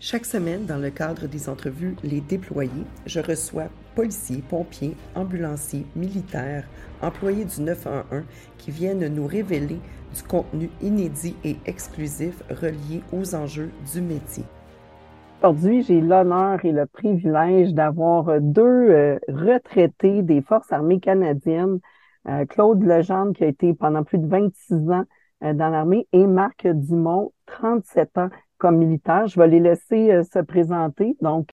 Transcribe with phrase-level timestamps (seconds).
[0.00, 2.70] Chaque semaine, dans le cadre des entrevues Les Déployés,
[3.04, 6.64] je reçois policiers, pompiers, ambulanciers, militaires,
[7.02, 8.22] employés du 911
[8.58, 9.80] qui viennent nous révéler
[10.14, 14.44] du contenu inédit et exclusif relié aux enjeux du métier.
[15.42, 21.80] Aujourd'hui, j'ai l'honneur et le privilège d'avoir deux euh, retraités des Forces armées canadiennes,
[22.28, 25.04] euh, Claude Legendre qui a été pendant plus de 26 ans
[25.42, 28.28] euh, dans l'armée et Marc Dumont, 37 ans
[28.58, 29.26] comme militaire.
[29.26, 31.16] Je vais les laisser euh, se présenter.
[31.20, 31.48] Donc,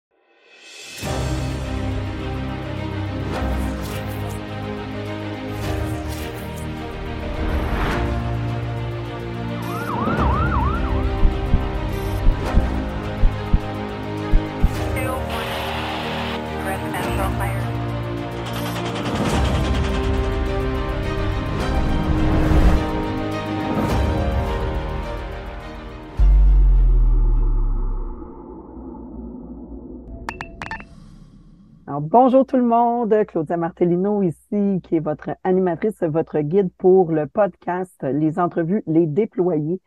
[32.01, 37.27] bonjour tout le monde, Claudia Martellino ici, qui est votre animatrice, votre guide pour le
[37.27, 39.81] podcast Les entrevues, les déployés.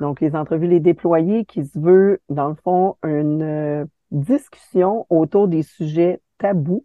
[0.00, 5.48] Donc, les entrevues, les déployés qui se veut, dans le fond, une euh, discussion autour
[5.48, 6.84] des sujets tabous,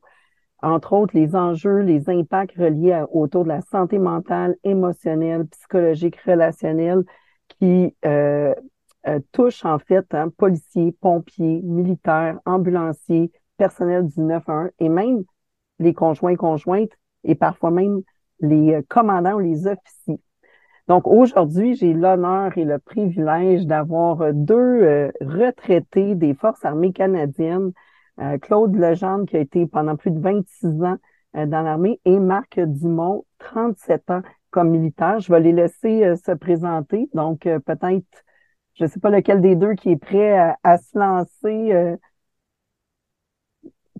[0.61, 7.03] entre autres les enjeux, les impacts reliés autour de la santé mentale, émotionnelle, psychologique, relationnelle,
[7.59, 8.53] qui euh,
[9.07, 15.23] euh, touchent en fait hein, policiers, pompiers, militaires, ambulanciers, personnel du 911 et même
[15.79, 16.91] les conjoints conjointes
[17.23, 18.01] et parfois même
[18.39, 20.21] les euh, commandants ou les officiers.
[20.87, 26.93] Donc aujourd'hui, j'ai l'honneur et le privilège d'avoir euh, deux euh, retraités des Forces armées
[26.93, 27.71] canadiennes,
[28.43, 30.95] Claude Legendre qui a été pendant plus de 26 ans
[31.33, 35.19] dans l'armée et Marc Dumont, 37 ans comme militaire.
[35.19, 37.09] Je vais les laisser se présenter.
[37.13, 38.23] Donc peut-être,
[38.75, 41.97] je ne sais pas lequel des deux qui est prêt à, à se lancer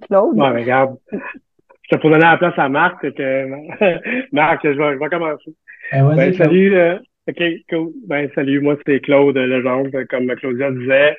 [0.02, 0.38] Claude?
[0.38, 0.98] Ouais, regarde.
[1.12, 5.56] Je te pour donner la place à Marc, que Marc, je vais, je vais commencer.
[5.94, 6.98] Eh, ben, salut, euh,
[7.28, 7.92] OK, cool.
[8.08, 11.18] Ben, salut, moi, c'est Claude Legendre, comme Claudia disait.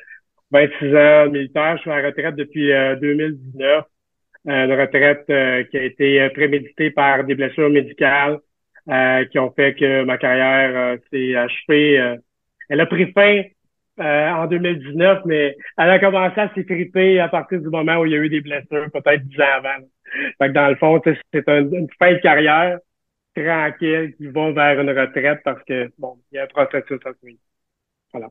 [0.50, 2.70] 26 ans militaire, je suis en retraite depuis
[3.00, 3.62] 2019.
[3.62, 3.82] Euh,
[4.48, 5.26] euh, une retraite
[5.70, 8.38] qui a été préméditée par des blessures médicales
[9.30, 12.14] qui ont fait que ma carrière s'est achevée.
[12.68, 13.42] elle a pris fin
[13.98, 18.12] euh, en 2019, mais elle a commencé à s'effriter à partir du moment où il
[18.12, 19.86] y a eu des blessures, peut-être dix ans avant.
[20.38, 22.78] Fait que dans le fond, c'est une fin de carrière
[23.34, 27.12] tranquille qui va vers une retraite parce que, bon, il y a un processus à
[27.22, 27.38] suivre.
[28.12, 28.28] Voilà.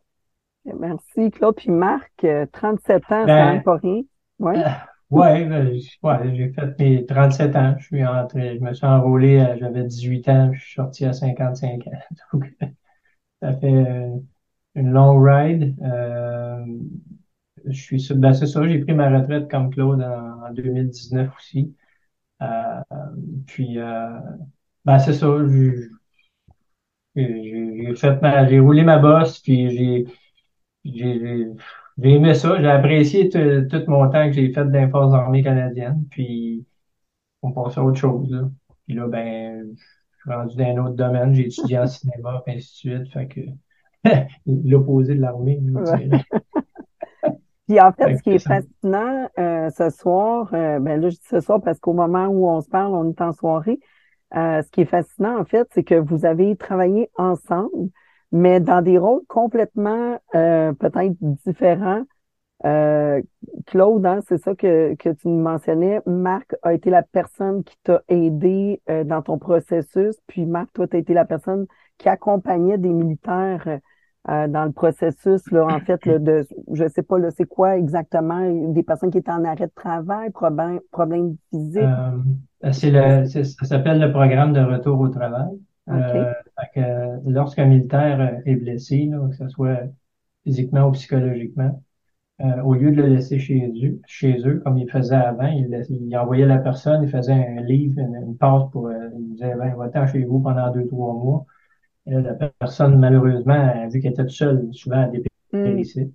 [0.65, 1.55] Merci, Claude.
[1.55, 4.01] Puis Marc, 37 euh, ans, ben, pas rien.
[4.39, 4.57] Ouais.
[4.57, 4.69] Euh,
[5.11, 5.71] ouais, ben,
[6.03, 7.75] ouais j'ai fait mes 37 ans.
[7.79, 11.87] Je suis entré, je me suis enrôlé, j'avais 18 ans, je suis sorti à 55
[11.87, 11.91] ans.
[12.33, 12.45] Donc,
[13.41, 14.11] ça fait
[14.75, 15.75] une long ride.
[15.81, 16.65] Euh,
[17.65, 21.75] je suis ben c'est ça, j'ai pris ma retraite comme Claude en, 2019 aussi.
[22.41, 22.81] Euh,
[23.47, 24.19] puis euh,
[24.85, 25.27] ben c'est ça,
[27.15, 30.05] j'ai fait ma, j'ai roulé ma bosse, puis j'ai
[30.85, 31.47] j'ai
[31.97, 33.37] j'ai aimé ça, j'ai apprécié tout
[33.87, 36.65] mon temps que j'ai fait dans les forces armées canadiennes, puis
[37.41, 38.29] on passe à autre chose.
[38.31, 38.49] Là.
[38.85, 42.51] Puis là, ben, je suis rendu dans un autre domaine, j'ai étudié en cinéma, et
[42.53, 43.41] ainsi de suite, fait que
[44.45, 45.61] l'opposé de l'armée.
[47.67, 51.27] Puis en fait, ce qui est fascinant euh, ce soir, euh, ben là je dis
[51.27, 53.79] ce soir parce qu'au moment où on se parle, on est en soirée.
[54.35, 57.89] Euh, ce qui est fascinant en fait, c'est que vous avez travaillé ensemble,
[58.31, 62.03] mais dans des rôles complètement peut-être différents.
[63.66, 66.01] Claude, hein, c'est ça que, que tu nous mentionnais.
[66.05, 70.97] Marc a été la personne qui t'a aidé dans ton processus, puis Marc, toi, tu
[70.97, 71.66] as été la personne
[71.97, 73.79] qui accompagnait des militaires
[74.27, 77.77] euh, dans le processus, là, en fait, là, de, je sais pas, là, c'est quoi
[77.77, 81.83] exactement, des personnes qui étaient en arrêt de travail, problème, problème physique?
[81.83, 85.59] Euh, c'est le, ça s'appelle le programme de retour au travail.
[85.89, 89.81] Euh, lorsqu'un militaire est blessé, là, que ce soit
[90.43, 91.83] physiquement ou psychologiquement,
[92.41, 95.85] euh, au lieu de le laisser chez eux, chez eux comme il faisait avant, il,
[95.87, 100.07] il envoyait la personne, il faisait un livre, une, passe pour, il disait, ben, va-t'en
[100.07, 101.45] chez vous pendant deux, trois mois
[102.05, 106.05] la personne, malheureusement, vu qu'elle était toute seule, souvent, elle dépérissait.
[106.05, 106.11] Mm.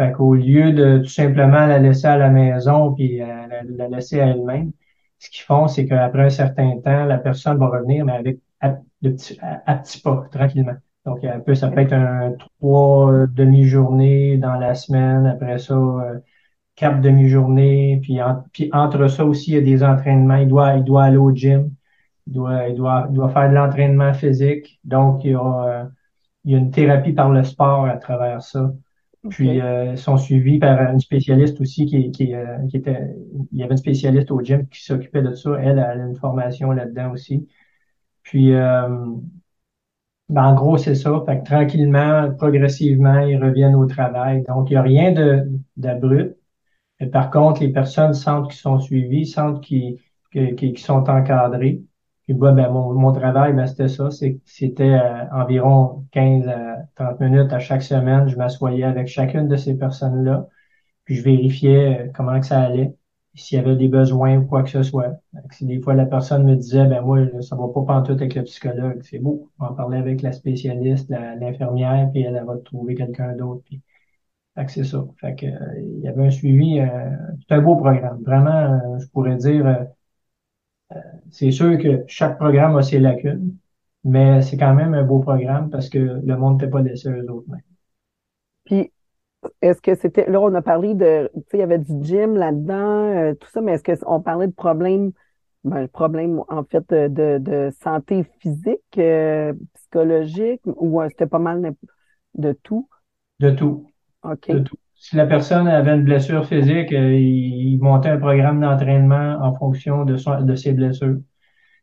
[0.00, 4.20] Fait qu'au lieu de tout simplement la laisser à la maison puis euh, la, laisser
[4.20, 4.72] à elle-même,
[5.18, 8.78] ce qu'ils font, c'est qu'après un certain temps, la personne va revenir, mais avec à,
[9.02, 10.74] de petits, à, petits pas, tranquillement.
[11.04, 16.18] Donc, peu, ça peut être un trois demi-journées dans la semaine, après ça, euh,
[16.76, 18.18] quatre demi-journées, puis,
[18.52, 20.36] puis entre ça aussi, il y a des entraînements.
[20.36, 21.70] Il doit, il doit aller au gym.
[22.26, 24.80] Il doit, il doit, il doit faire de l'entraînement physique.
[24.84, 25.40] Donc, il y, a,
[25.82, 25.84] euh,
[26.44, 28.72] il y a une thérapie par le sport à travers ça.
[29.30, 33.14] Puis euh, ils sont suivis par une spécialiste aussi qui, qui, euh, qui, était.
[33.52, 35.50] Il y avait une spécialiste au gym qui s'occupait de ça.
[35.60, 37.46] Elle, elle a une formation là-dedans aussi.
[38.24, 38.88] Puis euh,
[40.28, 41.22] ben, en gros, c'est ça.
[41.26, 44.42] Fait que tranquillement, progressivement, ils reviennent au travail.
[44.48, 46.36] Donc, il n'y a rien de d'abrupt.
[47.12, 49.98] Par contre, les personnes sentent qu'ils sont suivis, sentent qu'ils
[50.32, 51.82] qu'ils sont encadrés.
[52.24, 54.08] Puis ben, mon, mon travail, ben, c'était ça.
[54.44, 58.28] C'était euh, environ 15 à 30 minutes à chaque semaine.
[58.28, 60.48] Je m'assoyais avec chacune de ces personnes-là.
[61.04, 62.94] Puis je vérifiais euh, comment que ça allait,
[63.34, 65.16] s'il y avait des besoins ou quoi que ce soit.
[65.50, 68.44] Si des fois la personne me disait, ben moi, ça va pas pantoute avec le
[68.44, 69.50] psychologue, c'est beau.
[69.58, 73.62] On va parler avec la spécialiste, l'infirmière, puis elle, va trouver quelqu'un d'autre.
[73.64, 73.82] Puis...
[74.54, 75.04] Fait que c'est ça.
[75.20, 76.78] Fait que, euh, il y avait un suivi,
[77.48, 78.22] c'est un beau programme.
[78.22, 79.86] Vraiment, je pourrais dire,
[81.32, 83.56] c'est sûr que chaque programme a ses lacunes,
[84.04, 87.30] mais c'est quand même un beau programme parce que le monde n'était pas laissé eux
[87.30, 87.48] autres.
[88.64, 88.92] Puis,
[89.60, 92.36] est-ce que c'était, là, on a parlé de, tu sais, il y avait du gym
[92.36, 92.74] là-dedans,
[93.16, 95.12] euh, tout ça, mais est-ce qu'on parlait de problèmes,
[95.64, 101.74] ben, problème, en fait, de, de santé physique, euh, psychologique, ou euh, c'était pas mal
[102.34, 102.88] de tout?
[103.40, 103.86] De tout.
[104.22, 104.50] OK.
[104.50, 109.36] De tout si la personne avait une blessure physique, euh, il, montait un programme d'entraînement
[109.42, 111.18] en fonction de, son, de ses blessures.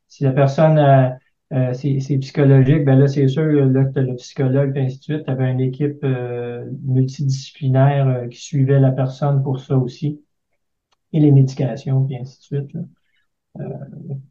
[0.08, 1.18] Si la personne a,
[1.54, 5.26] euh, c'est psychologique, ben là, c'est sûr, là, as le psychologue, et ainsi de suite.
[5.26, 10.22] Tu une équipe euh, multidisciplinaire qui suivait la personne pour ça aussi.
[11.14, 12.74] Et les médications, puis ainsi de suite.
[12.74, 12.82] Là.
[13.58, 13.64] Euh,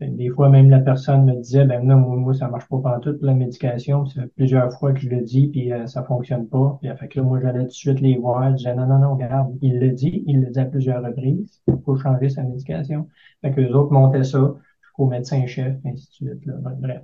[0.01, 3.23] des fois, même la personne me disait, ben non, moi, ça marche pas pour toute
[3.23, 4.07] la médication.
[4.07, 6.79] C'est plusieurs fois que je le dis, puis euh, ça fonctionne pas.
[6.81, 8.51] Puis, fait que là, moi, j'allais tout de suite les voir.
[8.51, 11.61] Je disais, non, non, non, regarde, il le dit, il le dit à plusieurs reprises.
[11.67, 13.09] Il faut changer sa médication.
[13.43, 16.47] Fait que les autres montaient ça jusqu'au médecin-chef, ainsi de suite.
[16.47, 16.55] Là.
[16.79, 17.03] Bref,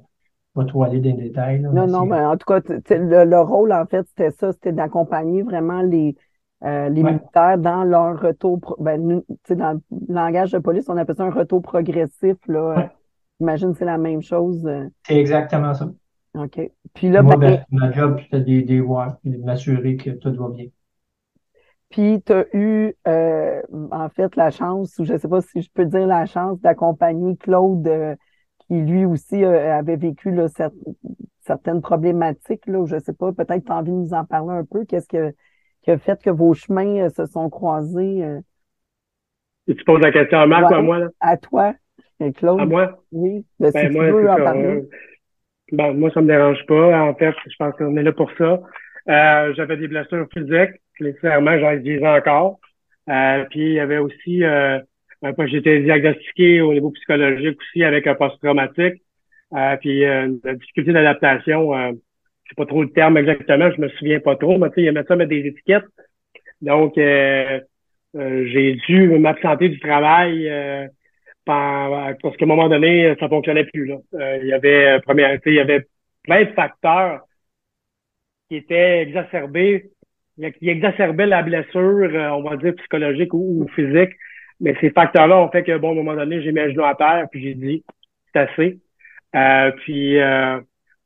[0.54, 1.60] pas trop aller dans les détails.
[1.60, 5.82] non, non, mais en tout cas, le, rôle, en fait, c'était ça, c'était d'accompagner vraiment
[5.82, 6.16] les,
[6.62, 11.24] euh, les militaires dans leur retour, ben, dans le langage de police, on appelle ça
[11.24, 12.36] un retour progressif.
[12.46, 12.90] Là.
[13.38, 14.64] J'imagine que c'est la même chose.
[14.66, 14.88] Euh.
[15.06, 15.90] C'est exactement ça.
[16.34, 16.70] OK.
[16.94, 20.66] Puis là, Moi, ben, ma job, c'était des, des voir, m'assurer que tout va bien.
[21.90, 23.60] Puis tu as eu, euh,
[23.92, 26.60] en fait, la chance, ou je ne sais pas si je peux dire la chance,
[26.60, 28.16] d'accompagner Claude,
[28.66, 30.46] qui lui aussi avait vécu là,
[31.40, 32.66] certaines problématiques.
[32.66, 34.84] Là, je ne sais pas, peut-être tu as envie de nous en parler un peu.
[34.86, 35.34] Qu'est-ce que
[35.84, 38.24] qui a fait que vos chemins euh, se sont croisés?
[38.24, 38.40] Euh?
[39.68, 40.98] Et tu poses la question à Marc ou à moi?
[40.98, 41.08] Là?
[41.20, 41.74] À toi,
[42.36, 42.60] Claude.
[42.60, 43.02] À moi?
[43.12, 43.44] Oui.
[43.60, 44.64] Ben, ben moi, tu en parler.
[44.64, 44.82] Euh,
[45.72, 47.02] ben, moi, ça me dérange pas.
[47.02, 48.60] En fait, je pense qu'on est là pour ça.
[49.08, 50.80] Euh, j'avais des blessures physiques.
[51.00, 52.60] Nécessairement, j'en ai encore.
[53.10, 54.42] Euh, puis, il y avait aussi...
[54.42, 54.80] Euh,
[55.46, 59.02] j'étais diagnostiqué au niveau psychologique aussi avec un post-traumatique.
[59.80, 61.94] puis, euh, la difficulté d'adaptation
[62.54, 64.86] sais pas trop le terme exactement, je me souviens pas trop, mais tu sais, il
[64.88, 65.84] aimait ça mettre des étiquettes.
[66.62, 67.60] Donc, euh,
[68.16, 70.86] euh, j'ai dû m'absenter du travail euh,
[71.44, 73.86] parce qu'à un moment donné, ça fonctionnait plus.
[73.86, 73.96] Là.
[74.40, 75.86] il y avait première, il y avait
[76.22, 77.20] plein de facteurs
[78.48, 79.90] qui étaient exacerbés,
[80.58, 84.12] qui exacerbaient la blessure, on va dire psychologique ou, physique.
[84.60, 86.84] Mais ces facteurs-là ont fait que, bon, à un moment donné, j'ai mis un genou
[86.84, 87.84] à terre, puis j'ai dit,
[88.32, 88.78] c'est assez.
[89.82, 90.18] puis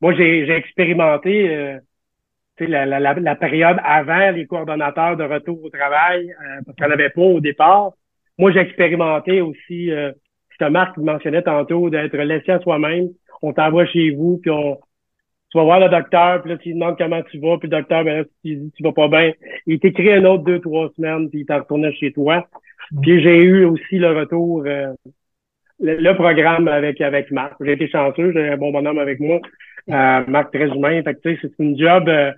[0.01, 1.79] moi, j'ai expérimenté euh,
[2.59, 7.09] la, la, la, période avant les coordonnateurs de retour au travail, euh, parce qu'on n'avait
[7.09, 7.91] pas au départ.
[8.37, 10.11] Moi, j'ai expérimenté aussi euh,
[10.51, 13.09] ce que mentionnait tantôt, d'être laissé à soi-même.
[13.41, 14.77] On t'envoie chez vous, puis on
[15.51, 17.77] tu vas voir le docteur, puis là, tu lui demandes comment tu vas, puis le
[17.77, 19.33] docteur, ben là, tu dis tu vas pas bien.
[19.65, 22.47] Il t'écrit un autre deux, trois semaines, puis il t'en retourné chez toi.
[23.01, 24.93] Puis j'ai eu aussi le retour, euh,
[25.79, 27.55] le, programme avec avec Marc.
[27.61, 29.39] J'ai été chanceux, j'ai un bon bonhomme avec moi.
[29.89, 31.01] Euh, Marc très humain.
[31.01, 32.31] Que, c'est une job euh,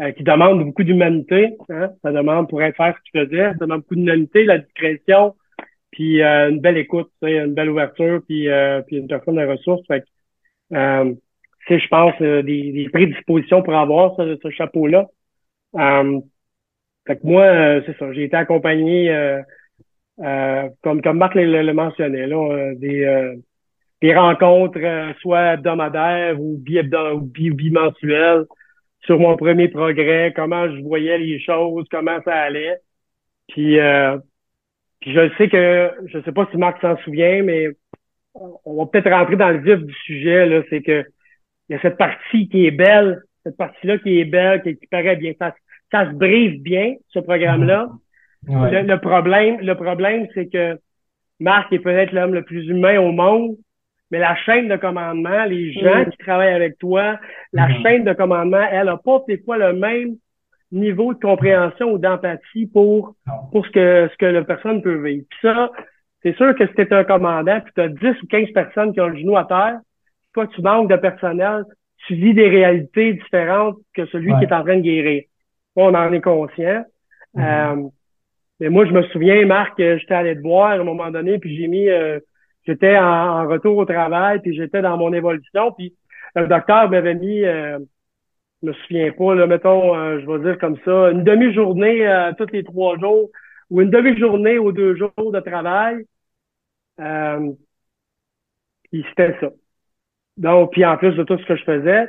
[0.00, 1.56] euh, qui demande beaucoup d'humanité.
[1.70, 1.90] Hein?
[2.02, 5.34] Ça demande pour être faire ce qu'il faisait, ça demande beaucoup d'humanité, la discrétion,
[5.90, 8.48] puis une belle écoute, une belle ouverture, puis,
[8.86, 9.86] puis une personne de ressources.
[9.86, 11.16] Fait que,
[11.68, 15.06] c'est, je pense, des, des, prédispositions pour avoir ce, ce chapeau-là.
[17.06, 19.08] fait que moi, c'est ça, j'ai été accompagné,
[20.18, 23.36] comme, comme Marc le, le mentionnait, là, des
[24.04, 28.44] des rencontres euh, soit hebdomadaires ou, bimensuelles
[29.00, 32.80] sur mon premier progrès, comment je voyais les choses, comment ça allait.
[33.48, 34.18] Puis, euh,
[35.00, 37.68] puis je sais que, je sais pas si Marc s'en souvient, mais
[38.34, 41.06] on va peut-être rentrer dans le vif du sujet, là, c'est que
[41.70, 45.16] il y a cette partie qui est belle, cette partie-là qui est belle, qui, paraît
[45.16, 45.32] bien.
[45.38, 45.54] Ça,
[45.90, 47.88] ça se brise bien, ce programme-là.
[48.46, 50.78] Le, problème, le problème, c'est que
[51.40, 53.56] Marc est peut-être l'homme le plus humain au monde,
[54.14, 56.10] mais la chaîne de commandement, les gens mm.
[56.10, 57.18] qui travaillent avec toi,
[57.52, 57.82] la mm.
[57.82, 60.14] chaîne de commandement, elle n'a pas des fois le même
[60.70, 63.16] niveau de compréhension ou d'empathie pour,
[63.50, 65.24] pour ce que, ce que la personne peut vivre.
[65.28, 65.68] Puis ça,
[66.22, 69.00] c'est sûr que si t'es un commandant, puis tu as 10 ou 15 personnes qui
[69.00, 69.80] ont le genou à terre,
[70.32, 71.64] toi, tu manques de personnel,
[72.06, 75.24] tu vis des réalités différentes que celui qui est en train de guérir.
[75.74, 76.84] On en est conscient.
[77.34, 77.82] Mm-hmm.
[77.82, 77.88] Euh,
[78.60, 81.56] mais moi, je me souviens, Marc, j'étais allé te voir à un moment donné, puis
[81.56, 82.20] j'ai mis, euh,
[82.66, 85.94] j'étais en, retour au travail, puis j'étais dans mon évolution, puis
[86.34, 87.78] le docteur m'avait mis, euh,
[88.62, 92.32] je me souviens pas, là, mettons, euh, je vais dire comme ça, une demi-journée euh,
[92.38, 93.30] tous les trois jours,
[93.70, 96.04] ou une demi-journée aux deux jours de travail.
[97.00, 97.52] Euh,
[98.90, 99.50] puis c'était ça.
[100.36, 102.08] Donc, puis en plus de tout ce que je faisais,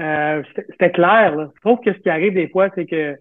[0.00, 1.36] euh, c'était clair.
[1.36, 1.50] Là.
[1.54, 3.16] Je trouve que ce qui arrive des fois, c'est que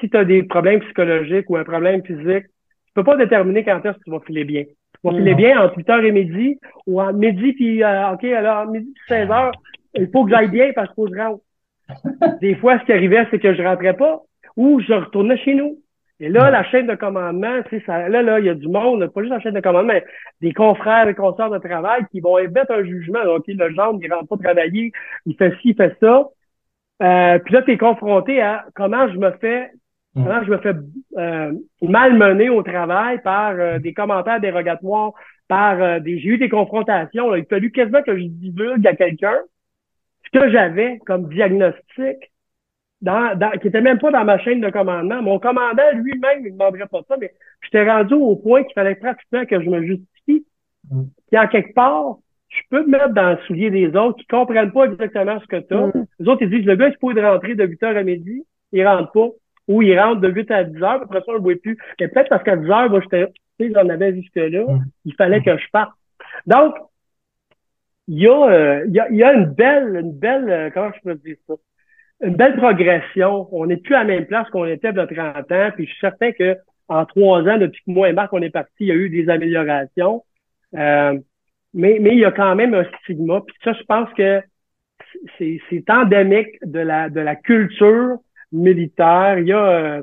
[0.00, 3.84] si tu as des problèmes psychologiques ou un problème physique, tu peux pas déterminer quand
[3.84, 4.64] est-ce que tu vas filer bien.
[5.04, 8.66] Tu vas filer bien entre 8h et midi, ou entre midi puis euh, OK, alors
[8.66, 9.52] midi puis 16h,
[9.96, 11.42] il faut que j'aille bien parce qu'il faut que je rentre.
[12.40, 14.22] Des fois, ce qui arrivait, c'est que je rentrais pas
[14.56, 15.78] ou je retournais chez nous.
[16.20, 19.20] Et là, la chaîne de commandement, ça, là, là, il y a du monde, pas
[19.20, 20.04] juste la chaîne de commandement, mais
[20.40, 23.20] des confrères et consorts de travail qui vont émettre un jugement.
[23.24, 24.92] OK, le genre, il rentre pas travailler,
[25.26, 26.28] il fait ci, il fait ça.
[27.02, 29.70] Euh, puis là, tu es confronté à comment je me fais
[30.14, 30.24] mm.
[30.24, 30.74] comment je me fais
[31.18, 31.52] euh,
[31.82, 35.12] malmener au travail par euh, des commentaires dérogatoires,
[35.48, 36.18] par euh, des.
[36.18, 37.30] J'ai eu des confrontations.
[37.30, 37.38] Là.
[37.38, 39.38] Il a fallu quasiment que je divulgue à quelqu'un
[40.24, 42.32] ce que j'avais comme diagnostic
[43.02, 45.22] dans, dans, qui était même pas dans ma chaîne de commandement.
[45.22, 48.94] Mon commandant lui-même, il ne demanderait pas ça, mais j'étais rendu au point qu'il fallait
[48.94, 50.46] pratiquement que je me justifie.
[50.90, 51.02] Mm.
[51.30, 52.16] Puis en quelque part,
[52.48, 55.56] je peux me mettre dans le soulier des autres qui comprennent pas exactement ce que
[55.56, 55.86] tu as.
[55.88, 56.06] Mm.
[56.20, 58.86] Les autres, ils disent, le gars, il faut rentrer de 8 h à midi, il
[58.86, 59.28] rentre pas.
[59.68, 61.78] Ou il rentre de 8 à 10 heures, après ça, on le voit plus.
[62.00, 63.26] Mais peut-être parce qu'à 10 heures, moi, j'étais,
[63.58, 64.84] tu sais, j'en avais jusque-là, mm.
[65.06, 65.92] il fallait que je parte.
[66.46, 66.74] Donc,
[68.08, 70.70] il y a, euh, il y a, il y a une belle, une belle, euh,
[70.72, 71.54] comment je peux dire ça?
[72.22, 73.48] Une belle progression.
[73.52, 75.86] On n'est plus à la même place qu'on était il y a 30 ans, puis
[75.86, 76.56] je suis certain que
[76.88, 79.08] en trois ans, depuis que moi et Marc, on est parti, il y a eu
[79.08, 80.22] des améliorations.
[80.74, 81.18] Euh,
[81.72, 83.40] mais, mais il y a quand même un stigma.
[83.40, 84.40] Puis ça, je pense que
[85.38, 88.18] c'est endémique de la, de la culture
[88.52, 89.38] militaire.
[89.38, 90.02] Il y a, euh,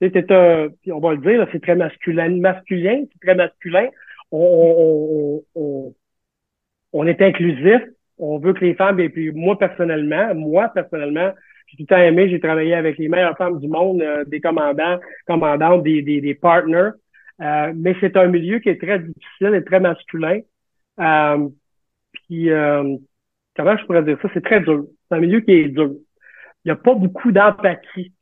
[0.00, 3.88] c'est un, on va le dire, c'est très masculin, masculin, c'est très masculin.
[4.30, 5.94] On, on, on,
[6.92, 7.82] on, est inclusif.
[8.18, 11.32] On veut que les femmes, et puis moi personnellement, moi personnellement,
[11.66, 14.40] j'ai tout le temps aimé, j'ai travaillé avec les meilleures femmes du monde, euh, des
[14.40, 16.90] commandants, commandantes, des, des, des partners.
[17.40, 20.40] Euh, mais c'est un milieu qui est très difficile et très masculin.
[21.00, 21.48] Euh,
[22.12, 22.96] puis, euh,
[23.56, 24.28] comment je pourrais dire ça?
[24.34, 24.86] C'est très dur.
[25.08, 25.94] C'est un milieu qui est dur.
[26.64, 28.12] Il n'y a pas beaucoup d'empathie.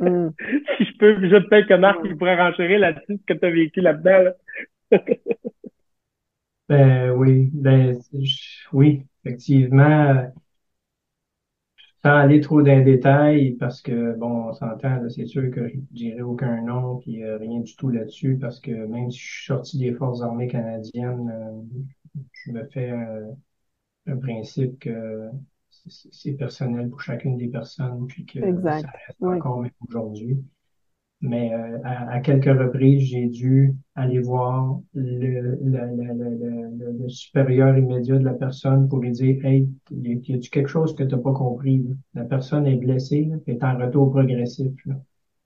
[0.00, 0.28] Mm.
[0.76, 3.50] si je peux, je peut-être que Marc il pourrait renchérir là-dessus, ce que tu as
[3.50, 4.32] vécu là-dedans.
[6.68, 7.96] ben oui, ben
[8.72, 10.32] oui, effectivement.
[12.04, 15.76] Sans aller trop dans les détails, parce que, bon, on s'entend, c'est sûr que je
[15.90, 19.46] dirais aucun nom, puis euh, rien du tout là-dessus, parce que même si je suis
[19.46, 25.28] sorti des Forces armées canadiennes, euh, je me fais un, principe que
[25.88, 30.38] c'est personnel pour chacune des personnes, puis que ça reste encore même aujourd'hui.
[31.20, 38.24] Mais euh, à, quelques reprises, j'ai dû aller voir le, le, le, supérieur immédiat de
[38.24, 41.84] la personne pour lui dire Hey, y a-tu quelque chose que tu n'as pas compris?
[42.14, 44.72] La personne est blessée, là, est en retour progressif.
[44.86, 44.94] Là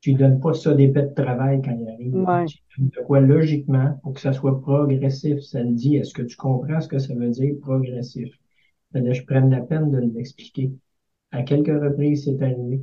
[0.03, 2.15] tu lui donnes pas ça des de travail quand il arrive.
[2.17, 2.45] Ouais.
[2.77, 5.97] de quoi logiquement, pour que ça soit progressif, ça le dit.
[5.97, 8.35] Est-ce que tu comprends ce que ça veut dire progressif?
[8.93, 10.73] Que je prenne la peine de l'expliquer.
[11.33, 12.83] À quelques reprises, c'est arrivé.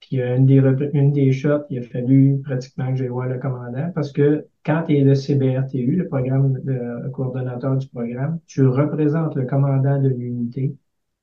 [0.00, 0.58] Puis une des,
[0.92, 4.84] une des shots, il a fallu pratiquement que j'aille voir le commandant parce que quand
[4.84, 10.08] tu es le CBRTU, le programme le coordonnateur du programme, tu représentes le commandant de
[10.08, 10.76] l'unité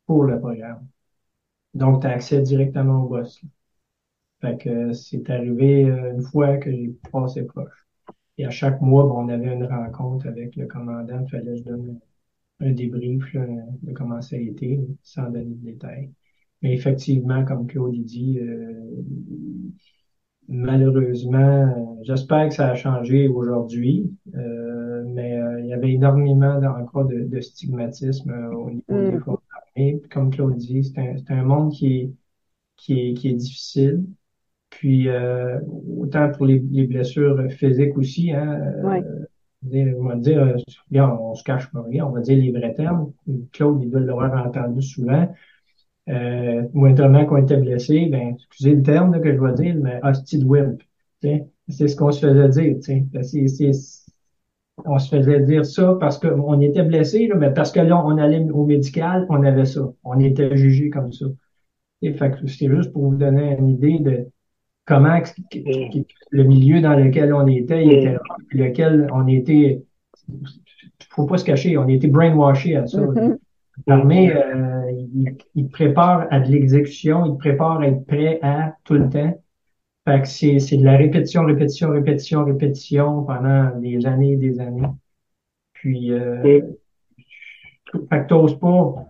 [0.05, 0.87] pour le programme.
[1.73, 3.41] Donc, tu as accès directement au boss.
[4.41, 7.87] Fait que c'est arrivé euh, une fois que j'ai passé proche.
[8.37, 11.21] Et à chaque mois, on avait une rencontre avec le commandant.
[11.25, 11.99] Il fallait que je donne
[12.61, 16.11] un débrief de comment ça a été, sans donner de détails.
[16.61, 18.73] Mais effectivement, comme Claude dit, euh,
[20.47, 27.21] malheureusement, euh, j'espère que ça a changé aujourd'hui, mais il y avait énormément encore de,
[27.21, 29.21] de stigmatisme au niveau des mm.
[29.21, 30.01] forces armées.
[30.11, 32.11] Comme Claude dit, c'est un, un, monde qui est,
[32.77, 34.05] qui est, qui est difficile.
[34.71, 35.59] Puis euh,
[35.99, 39.25] autant pour les, blessures physiques aussi, hein, euh,
[39.63, 43.11] on va dire, euh, on se cache pas rien, on va dire les vrais termes.
[43.51, 45.27] Claude, il doit l'avoir entendu souvent.
[46.09, 50.39] Euh, moindrement qu'on était blessé, ben, excusez le terme que je vais dire, mais hostie
[50.39, 50.81] de wimp.
[51.21, 53.05] C'est ce qu'on se faisait dire.
[53.13, 53.71] Ben, c'est,
[54.85, 58.49] on se faisait dire ça parce qu'on était blessé, mais parce que là, on allait
[58.49, 59.93] au médical, on avait ça.
[60.03, 61.27] On était jugé comme ça.
[62.01, 64.27] Fait c'était juste pour vous donner une idée de
[64.91, 65.21] comment
[66.31, 68.17] le milieu dans lequel on était, il était
[68.51, 69.83] lequel on était,
[71.11, 72.99] faut pas se cacher, on était brainwashé à ça.
[72.99, 73.37] Mm-hmm.
[73.87, 78.95] L'armée, euh, il, il, prépare à de l'exécution, il prépare à être prêt à tout
[78.95, 79.41] le temps.
[80.05, 84.59] Fait que c'est, c'est de la répétition, répétition, répétition, répétition pendant des années et des
[84.59, 84.87] années.
[85.71, 89.05] Puis, euh, fait que t'oses pas.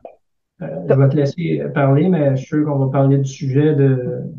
[0.62, 3.74] Euh, je vais te laisser parler, mais je suis sûr qu'on va parler du sujet
[3.74, 4.32] de.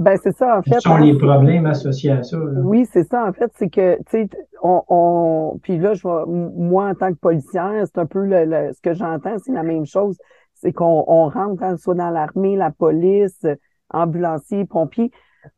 [0.00, 0.70] Ben, c'est ça, en fait.
[0.70, 1.00] Quels sont hein.
[1.00, 2.38] les problèmes associés à ça?
[2.38, 4.28] Oui, c'est ça, en fait, c'est que, tu sais,
[4.62, 8.72] on, on, puis là, je vois, moi, en tant que policière, c'est un peu le,
[8.72, 10.16] ce que j'entends, c'est la même chose.
[10.54, 13.44] C'est qu'on on rentre, hein, soit dans l'armée, la police,
[13.90, 15.10] ambulancier, pompier,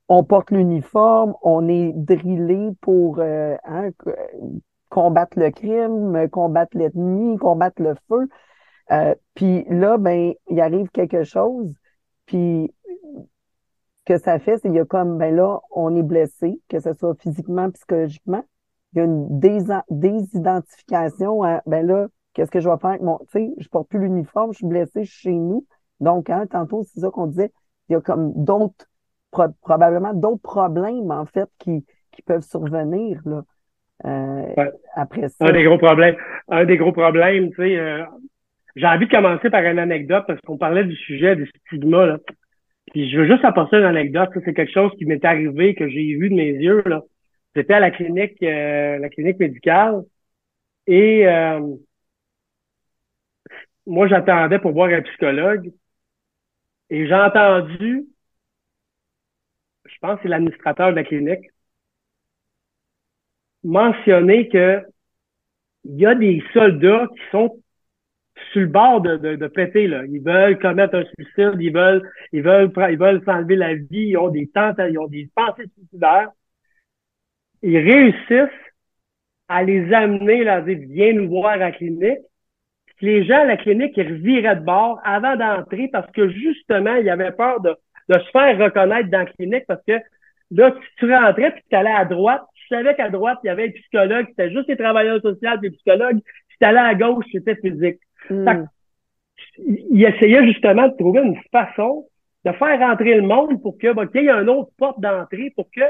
[0.08, 3.90] on porte l'uniforme, on est drillé pour euh, hein,
[4.88, 8.28] combattre le crime, combattre l'ethnie, combattre le feu.
[8.90, 11.72] Euh, puis là, ben, il arrive quelque chose,
[12.26, 12.72] puis
[14.04, 16.92] que ça fait, c'est qu'il y a comme, ben là, on est blessé, que ce
[16.92, 18.44] soit physiquement, psychologiquement.
[18.92, 19.38] Il y a une
[19.90, 23.88] désidentification à, ben là, qu'est-ce que je vais faire avec mon, tu sais, je porte
[23.88, 25.66] plus l'uniforme, je suis blessé, je suis chez nous.
[26.00, 27.52] Donc, hein, tantôt, c'est ça qu'on disait,
[27.88, 28.86] il y a comme d'autres,
[29.30, 33.42] probablement d'autres problèmes, en fait, qui, qui peuvent survenir, là.
[34.04, 35.46] Euh, après ça.
[35.46, 36.16] Un des gros problèmes,
[36.48, 38.04] un des gros problèmes, tu sais, euh,
[38.74, 42.18] j'ai envie de commencer par une anecdote parce qu'on parlait du sujet du stigma, là.
[42.90, 44.30] Puis je veux juste apporter une anecdote.
[44.44, 46.82] C'est quelque chose qui m'est arrivé, que j'ai vu de mes yeux.
[46.86, 47.02] Là.
[47.54, 50.02] J'étais à la clinique, euh, la clinique médicale.
[50.86, 51.60] Et euh,
[53.86, 55.72] moi, j'attendais pour voir un psychologue.
[56.90, 58.06] Et j'ai entendu,
[59.86, 61.46] je pense que c'est l'administrateur de la clinique,
[63.64, 64.84] mentionner que
[65.84, 67.61] il y a des soldats qui sont
[68.50, 70.04] sur le bord de, de, de, péter là.
[70.06, 74.16] Ils veulent commettre un suicide, ils veulent, ils veulent, ils veulent s'enlever la vie, ils
[74.16, 76.30] ont des tentes, ils ont des pensées suicidaires.
[77.62, 78.50] Ils réussissent
[79.48, 82.18] à les amener là, dire viens nous voir à la clinique.
[82.96, 86.94] Puis les gens à la clinique ils reviraient de bord avant d'entrer parce que justement
[86.96, 87.74] ils avaient peur de,
[88.08, 89.98] de se faire reconnaître dans la clinique parce que
[90.50, 93.68] là tu rentrais puis tu allais à droite, tu savais qu'à droite il y avait
[93.68, 96.20] un psychologue, c'était juste les travailleurs sociaux, les psychologues.
[96.58, 97.98] Tu allais à gauche, c'était physique.
[98.30, 102.06] Il essayait justement de trouver une façon
[102.44, 105.52] de faire rentrer le monde pour que bah, qu'il y ait une autre porte d'entrée
[105.54, 105.82] pour que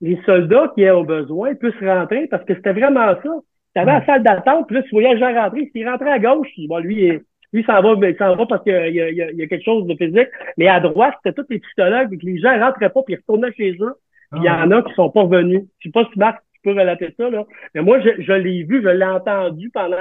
[0.00, 3.30] les soldats qui aient besoin puissent rentrer parce que c'était vraiment ça.
[3.74, 4.06] Tu avais la hmm.
[4.06, 5.70] salle d'attente, puis là, tu voyais les gens rentrer.
[5.72, 7.20] S'il rentrait à gauche, bon, lui,
[7.52, 9.94] lui, s'en va, il s'en va parce qu'il y, a, y, a, quelque chose de
[9.94, 10.28] physique.
[10.56, 13.52] Mais à droite, c'était tous les psychologues, que les gens rentraient pas, puis ils retournaient
[13.52, 13.94] chez eux.
[14.36, 15.62] Il y ah en a qui sont pas venus.
[15.78, 17.44] Je sais pas si Marc, tu peux relater ça, là.
[17.74, 19.96] Mais moi, je, je l'ai vu, je l'ai entendu pendant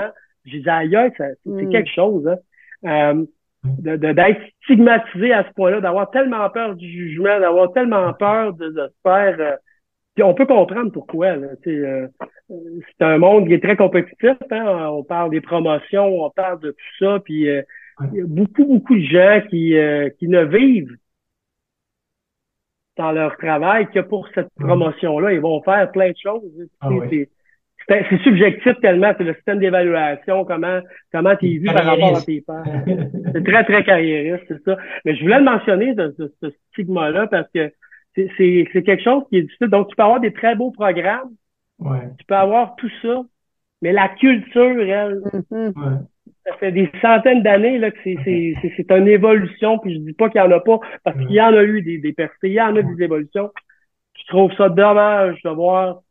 [0.45, 1.69] j'ai dit, aïe, c'est hmm.
[1.69, 2.37] quelque chose, hein.
[2.85, 3.25] Euh,
[3.63, 8.69] de, d'être stigmatisé à ce point-là, d'avoir tellement peur du jugement, d'avoir tellement peur de,
[8.69, 9.35] de se faire.
[9.39, 9.55] Euh,
[10.15, 11.35] puis on peut comprendre pourquoi.
[11.35, 12.07] Là, euh,
[12.49, 14.37] c'est un monde qui est très compétitif.
[14.51, 14.89] Hein?
[14.91, 17.19] On parle des promotions, on parle de tout ça.
[17.19, 17.61] Puis euh,
[18.13, 19.75] il y a beaucoup, beaucoup de gens qui,
[20.17, 20.95] qui ne vivent
[22.97, 25.33] dans leur travail que pour cette promotion-là.
[25.33, 26.67] Ils vont faire plein de choses.
[26.81, 26.89] Ah
[27.89, 30.79] c'est subjectif tellement, c'est le système d'évaluation, comment
[31.11, 32.63] comment tu es vu par rapport à tes pairs.
[33.33, 34.77] c'est très, très carriériste, c'est ça.
[35.05, 37.71] Mais je voulais le mentionner, ce, ce, stigma-là, parce que
[38.15, 39.67] c'est quelque chose qui est difficile.
[39.67, 41.31] Donc, tu peux avoir des très beaux programmes,
[41.79, 43.21] tu peux avoir tout ça,
[43.81, 45.21] mais la culture, elle,
[45.51, 46.05] mm-hmm.
[46.45, 50.41] ça fait des centaines d'années là que c'est une évolution, puis je dis pas qu'il
[50.41, 52.61] y en a pas, parce qu'il y en a eu des, des percées, il y
[52.61, 53.49] en a des évolutions.
[54.13, 56.01] Je trouve ça dommage de voir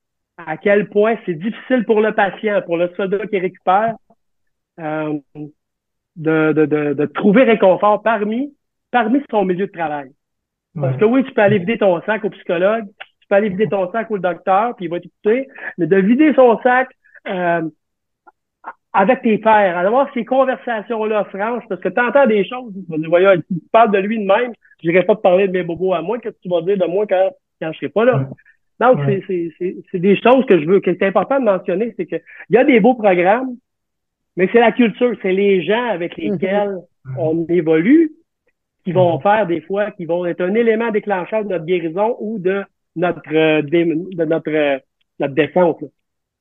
[0.47, 3.95] à quel point c'est difficile pour le patient, pour le soldat qui récupère,
[4.79, 5.19] euh,
[6.17, 8.55] de, de, de, de, trouver réconfort parmi,
[8.91, 10.11] parmi son milieu de travail.
[10.81, 12.85] Parce que oui, tu peux aller vider ton sac au psychologue,
[13.21, 16.33] tu peux aller vider ton sac au docteur, puis il va t'écouter, mais de vider
[16.35, 16.89] son sac
[17.27, 17.63] euh,
[18.93, 22.99] avec tes pères, avoir ces conversations-là franches, parce que tu entends des choses, tu vas
[22.99, 25.65] dire, voyons, tu parles de lui de même, je n'irai pas te parler de mes
[25.65, 28.05] bobos à moi, qu'est-ce que tu vas dire de moi quand, quand je serai pas
[28.05, 28.29] là?
[28.81, 32.57] Donc, c'est des choses que je veux, que c'est important de mentionner, c'est qu'il y
[32.57, 33.57] a des beaux programmes,
[34.37, 36.33] mais c'est la culture, c'est les gens avec mm-hmm.
[36.33, 36.77] lesquels
[37.19, 38.13] on évolue
[38.85, 39.23] qui vont mm-hmm.
[39.23, 42.63] faire des fois, qui vont être un élément déclencheur de notre guérison ou de
[42.95, 44.79] notre euh, de notre euh,
[45.19, 45.83] notre défense.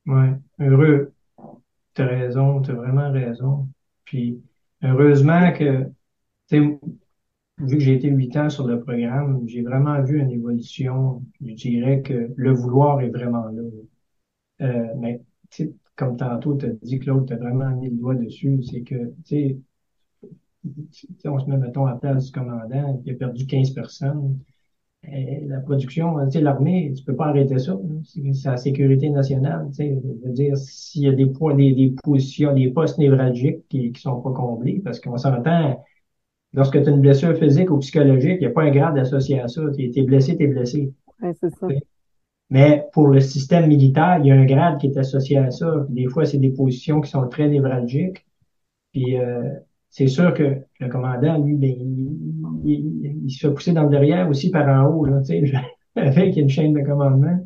[0.05, 0.27] Oui,
[0.59, 1.11] heureux.
[1.95, 3.67] Tu as raison, tu as vraiment raison.
[4.05, 4.41] Puis
[4.83, 5.87] heureusement que
[7.59, 11.23] vu que j'ai été huit ans sur le programme, j'ai vraiment vu une évolution.
[11.41, 13.61] Je dirais que le vouloir est vraiment là.
[14.61, 15.21] Euh, mais
[15.95, 18.95] comme tantôt, tu as dit, Claude, tu as vraiment mis le doigt dessus, c'est que,
[19.25, 19.57] tu sais,
[21.25, 24.39] on se met, mettons, à place du commandant qui a perdu 15 personnes.
[25.03, 27.77] Et la production, tu sais, l'armée, tu peux pas arrêter ça.
[28.03, 29.67] C'est la sécurité nationale.
[29.69, 32.97] Tu sais, je veux dire, s'il y a des points, des, des positions, des postes
[32.97, 35.83] névralgiques qui, qui sont pas comblés, parce qu'on s'entend,
[36.53, 39.39] lorsque tu as une blessure physique ou psychologique, il n'y a pas un grade associé
[39.39, 39.61] à ça.
[39.75, 40.93] Tu es, blessé, tu es blessé.
[41.21, 41.67] Ouais, c'est ça.
[42.49, 45.85] Mais pour le système militaire, il y a un grade qui est associé à ça.
[45.89, 48.25] Des fois, c'est des positions qui sont très névralgiques.
[48.93, 49.43] Puis euh,
[49.89, 51.75] c'est sûr que le commandant, lui, ben,
[52.63, 55.19] il, se fait pousser dans le derrière aussi par en haut, là,
[55.95, 57.37] avec une chaîne de commandement.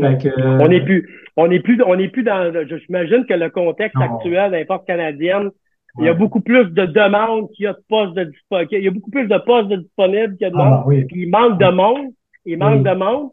[0.00, 2.52] Fait que, on n'est plus, on n'est plus, on n'est plus dans.
[2.78, 5.50] J'imagine que le contexte actuel de l'importe canadienne,
[5.98, 8.68] il y a beaucoup plus de demandes qu'il y a de postes de disponibles.
[8.72, 11.06] Il y a beaucoup plus de postes de disponibles qu'il y a de ah, monde.
[11.10, 12.12] il manque de monde.
[12.44, 13.30] Il manque de monde.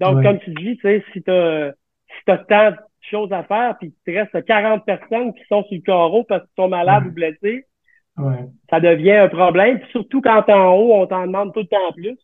[0.00, 1.72] Donc, comme tu dis, tu sais, si tu as,
[2.24, 5.62] si as tant de choses à faire, puis il te reste 40 personnes qui sont
[5.64, 7.64] sur le carreau parce qu'ils sont malades ou blessés,
[8.68, 9.80] ça devient un problème.
[9.90, 12.18] surtout quand t'es en haut, on t'en demande tout le temps plus.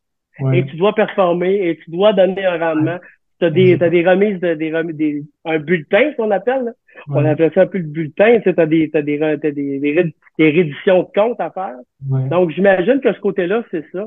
[0.52, 2.98] Et tu dois performer et tu dois donner un rendement.
[3.40, 6.64] Tu as des, as des remises, de, des, des, un bulletin, qu'on appelle.
[6.64, 6.72] Là.
[7.08, 8.40] On appelle ça un peu le bulletin.
[8.40, 11.76] Tu as des, t'as des, t'as des, des, des, réditions de comptes à faire.
[12.00, 14.06] Donc, j'imagine que ce côté-là, c'est ça.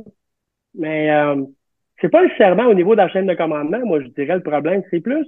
[0.75, 1.43] Mais euh,
[1.99, 3.79] c'est pas nécessairement au niveau de la chaîne de commandement.
[3.85, 5.27] Moi, je dirais le problème, c'est plus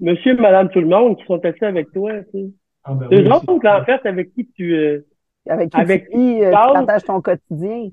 [0.00, 2.12] monsieur, madame, tout le monde qui sont assis avec toi.
[2.24, 2.50] Tu sais.
[2.84, 4.74] Ah ben oui, en fait, avec qui tu...
[4.74, 5.04] Euh,
[5.48, 7.88] avec qui avec tu, euh, partages ton quotidien.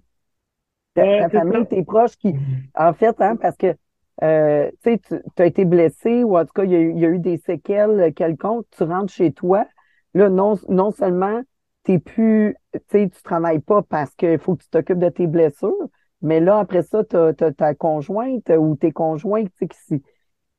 [0.94, 2.34] Ta, famille, tes proches qui...
[2.76, 3.76] En fait, hein, parce que
[4.24, 4.98] euh, tu
[5.38, 8.84] as été blessé ou en tout cas, il y, a, eu des séquelles quelconques, tu
[8.84, 9.66] rentres chez toi.
[10.14, 11.42] Là, non, non seulement
[11.84, 15.28] t'es plus, tu sais, tu travailles pas parce qu'il faut que tu t'occupes de tes
[15.28, 15.88] blessures,
[16.22, 20.02] mais là, après ça, tu as, ta conjointe ou tes conjoints qui,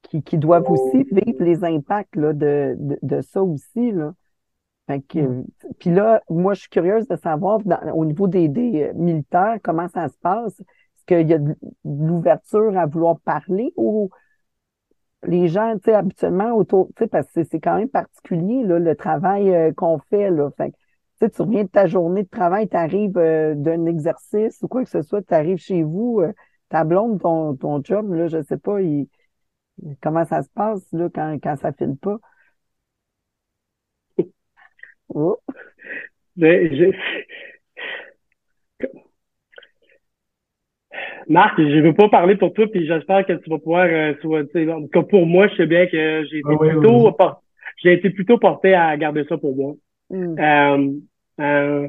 [0.03, 3.91] qui, qui, doivent aussi vivre les impacts là, de, de, de, ça aussi.
[3.91, 4.15] Là.
[4.87, 5.47] Fait que, mm.
[5.81, 7.61] Puis là, moi, je suis curieuse de savoir
[7.95, 10.63] au niveau des, des militaires, comment ça se passe.
[11.07, 14.11] Qu'il y a de, l'ouverture à vouloir parler ou
[15.25, 18.79] les gens, tu sais, habituellement autour, tu sais, parce que c'est quand même particulier, là,
[18.79, 20.51] le travail euh, qu'on fait, là.
[20.57, 20.73] Fait
[21.21, 24.85] tu tu reviens de ta journée de travail, tu arrives euh, d'un exercice ou quoi
[24.85, 26.33] que ce soit, tu arrives chez vous, euh,
[26.69, 29.09] ta blonde, ton, ton job, là, je sais pas, il,
[30.03, 32.19] comment ça se passe là, quand, quand ça file pas?
[35.15, 35.39] Oh.
[36.37, 36.93] je...
[41.29, 45.03] Marc, je veux pas parler pour toi, puis j'espère que tu vas pouvoir, euh, tu
[45.09, 47.17] pour moi, je sais bien que j'ai été ah plutôt,
[47.83, 49.75] j'ai été plutôt porté à garder ça pour moi.
[50.11, 50.39] Mm.
[50.39, 50.93] Euh,
[51.41, 51.89] euh,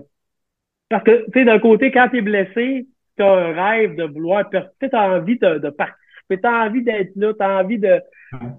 [0.90, 4.06] parce que, tu sais, d'un côté, quand tu es blessé, tu as un rêve de
[4.06, 7.80] vouloir, tu as envie de, de participer, tu as envie d'être là, tu as envie
[7.80, 8.02] de,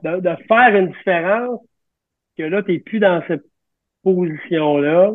[0.05, 1.61] de, de, faire une différence,
[2.37, 3.45] que là, tu plus dans cette
[4.05, 5.13] position-là.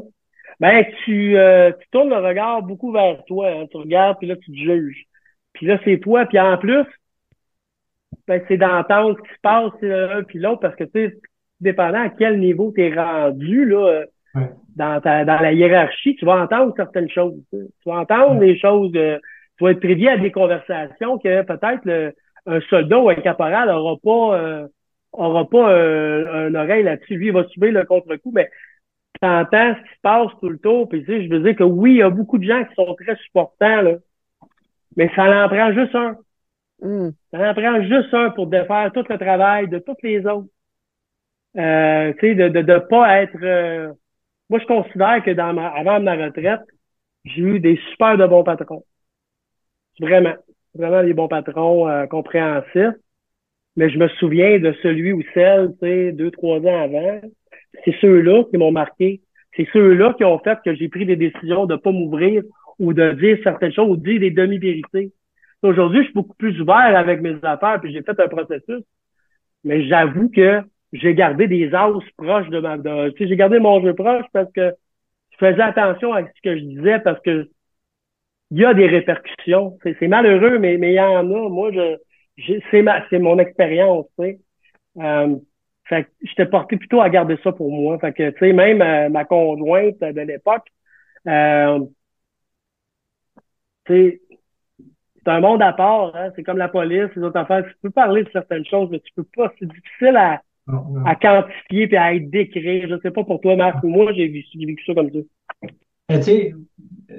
[0.60, 3.50] Ben, tu, euh, tu tournes le regard beaucoup vers toi.
[3.50, 5.06] Hein, tu regardes, puis là, tu te juges.
[5.54, 6.86] Puis là, c'est toi, puis en plus,
[8.28, 11.18] ben, c'est d'entendre ce qui se passe l'un puis l'autre, parce que, tu sais,
[11.60, 14.04] dépendant à quel niveau tu es rendu, là,
[14.76, 17.36] dans, ta, dans la hiérarchie, tu vas entendre certaines choses.
[17.52, 19.20] Tu, vas entendre des choses, euh,
[19.58, 22.14] tu vas être prévu à des conversations que peut-être
[22.46, 24.68] un soldat ou un caporal aura pas euh,
[25.14, 27.16] aura pas euh, un oreille là-dessus.
[27.16, 28.50] Lui, il va subir le contre-coup, mais
[29.22, 30.90] tu entends ce qui se passe tout le tour.
[30.90, 32.74] Puis tu sais, je veux dire que oui, il y a beaucoup de gens qui
[32.76, 33.96] sont très supportants, là,
[34.96, 36.16] mais ça en prend juste un.
[36.82, 37.12] Hmm.
[37.32, 40.50] Ça en prend juste un pour défaire tout le travail de tous les autres.
[41.56, 43.96] Euh, tu sais, de ne de, de pas être
[44.54, 46.62] moi, je considère que dans ma, avant ma retraite,
[47.26, 48.84] j'ai eu des super de bons patrons.
[50.00, 50.36] Vraiment.
[50.76, 52.96] Vraiment des bons patrons euh, compréhensifs.
[53.76, 57.22] Mais je me souviens de celui ou celle, tu sais, deux, trois ans avant.
[57.84, 59.22] C'est ceux-là qui m'ont marqué.
[59.56, 62.44] C'est ceux-là qui ont fait que j'ai pris des décisions de pas m'ouvrir
[62.84, 65.12] ou de dire certaines choses ou de dire des demi-vérités.
[65.62, 68.84] Aujourd'hui, je suis beaucoup plus ouvert avec mes affaires, puis j'ai fait un processus.
[69.64, 72.78] Mais j'avoue que j'ai gardé des as proches de ma...
[72.78, 74.74] De, j'ai gardé mon jeu proche parce que
[75.32, 77.50] je faisais attention à ce que je disais parce que
[78.52, 79.80] il y a des répercussions.
[79.84, 81.50] C'est malheureux, mais mais il y en a.
[81.50, 84.40] Moi, je, c'est ma c'est mon expérience, tu sais.
[84.98, 85.36] Euh,
[85.86, 87.98] fait que j'étais porté plutôt à garder ça pour moi.
[88.00, 90.68] Fait que, tu sais, même euh, ma conjointe de l'époque,
[91.28, 91.80] euh,
[93.88, 94.20] c'est
[95.26, 96.32] un monde à part, hein?
[96.36, 97.64] c'est comme la police, les autres affaires.
[97.66, 99.54] Tu peux parler de certaines choses, mais tu peux pas.
[99.60, 100.42] C'est difficile à,
[101.06, 102.88] à quantifier puis à être décrire.
[102.90, 105.20] Je sais pas pour toi, Marc, ou moi, j'ai vécu, ça comme ça.
[106.10, 106.54] tu sais,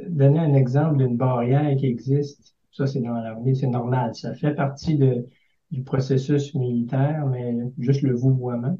[0.09, 4.15] donner un exemple d'une barrière qui existe, ça c'est dans l'armée, c'est normal.
[4.15, 5.27] Ça fait partie de,
[5.71, 8.79] du processus militaire, mais juste le vouvoiement.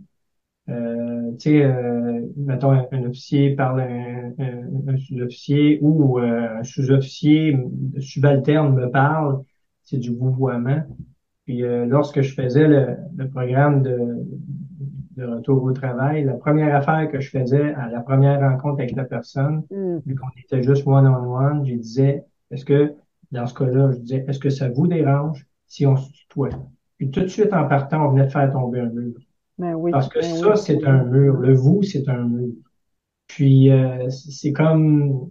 [0.71, 7.59] Euh, tu sais, euh, mettons, un, officier parle à un, sous-officier ou euh, un sous-officier
[8.01, 9.43] subalterne me parle,
[9.83, 10.83] c'est du vouvoiement.
[11.45, 14.25] Puis lorsque je faisais le, programme de,
[15.17, 18.97] de, retour au travail, la première affaire que je faisais à la première rencontre avec
[18.97, 19.99] la personne, mm.
[20.07, 22.95] vu qu'on était juste one-on-one, je disais, est-ce que,
[23.31, 26.49] dans ce cas-là, je disais, est-ce que ça vous dérange si on se tutoie?
[26.97, 29.15] Puis tout de suite, en partant, on venait de faire tomber un mur.
[29.59, 31.35] Ben oui, Parce que ben ça, c'est un mur.
[31.35, 32.53] Le vous, c'est un mur.
[33.27, 35.31] Puis euh, c'est comme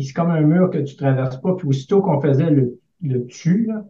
[0.00, 1.54] c'est comme un mur que tu traverses pas.
[1.56, 3.84] Puis aussitôt qu'on faisait le, le tu, là,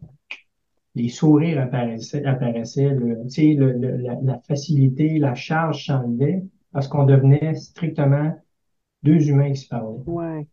[0.94, 7.04] les sourires apparaissaient, apparaissaient le, le, le la, la, facilité, la charge s'enlevait parce qu'on
[7.04, 8.32] devenait strictement
[9.02, 10.02] deux humains qui se parlaient.
[10.06, 10.46] Ouais.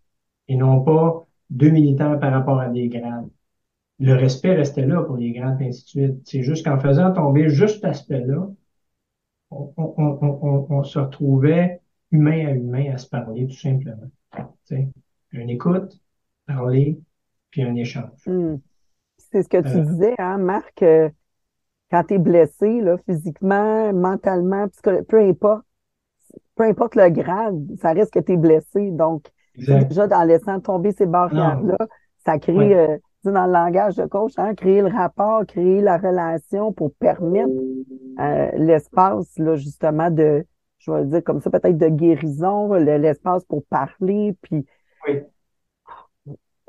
[0.47, 3.29] Et non pas deux militaires par rapport à des grades.
[3.99, 6.21] Le respect restait là pour les grades, et ainsi de suite.
[6.25, 8.49] C'est juste qu'en faisant tomber juste cet aspect-là,
[9.51, 14.09] on, on, on, se retrouvait humain à humain à se parler, tout simplement.
[14.63, 14.87] sais,
[15.31, 15.99] Une écoute,
[16.47, 16.99] parler,
[17.49, 18.25] puis un échange.
[18.25, 18.57] Hmm.
[19.17, 19.85] C'est ce que tu euh.
[19.85, 21.09] disais, hein, Marc, euh,
[21.89, 24.67] quand tu es blessé, là, physiquement, mentalement,
[25.07, 25.65] peu importe,
[26.55, 28.91] peu importe le grade, ça reste que tu es blessé.
[28.91, 29.25] Donc,
[29.57, 31.77] déjà, en laissant tomber ces barrières-là,
[32.25, 32.97] ça crée, euh,
[33.29, 37.51] dans le langage de coach, hein, créer le rapport, créer la relation pour permettre
[38.19, 40.45] euh, l'espace, là, justement, de,
[40.79, 44.65] je vais dire comme ça, peut-être de guérison, l'espace pour parler, puis
[45.07, 45.21] oui.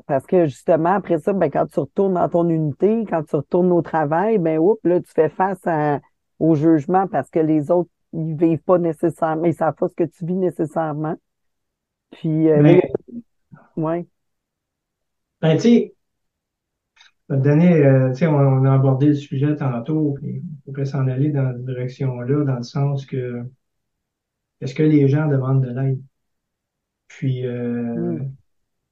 [0.05, 3.71] parce que justement, après ça, ben, quand tu retournes dans ton unité, quand tu retournes
[3.71, 5.65] au travail, ben oups, là, tu fais face
[6.39, 10.03] au jugement parce que les autres, ils vivent pas nécessairement, ils savent pas ce que
[10.03, 11.15] tu vis nécessairement.
[12.11, 12.81] Puis euh, Mais...
[13.75, 14.05] ouais.
[15.41, 15.93] Ben, tu sais,
[17.29, 21.29] donner, euh, tu sais, on, a abordé le sujet tantôt, puis on pourrait s'en aller
[21.29, 23.43] dans cette direction-là, dans le sens que
[24.61, 26.01] est-ce que les gens demandent de l'aide?
[27.07, 28.31] Puis euh, mm.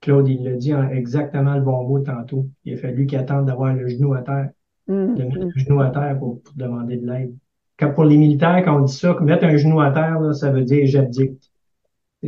[0.02, 2.48] Claude, il l'a dit en exactement le bon mot tantôt.
[2.66, 4.50] Il a fallu qu'il attende d'avoir le genou à terre,
[4.88, 5.16] mm.
[5.16, 7.36] de mettre le genou à terre pour, demander de l'aide.
[7.78, 10.52] Quand pour les militaires, quand on dit ça, mettre un genou à terre, là, ça
[10.52, 11.50] veut dire j'abdicte.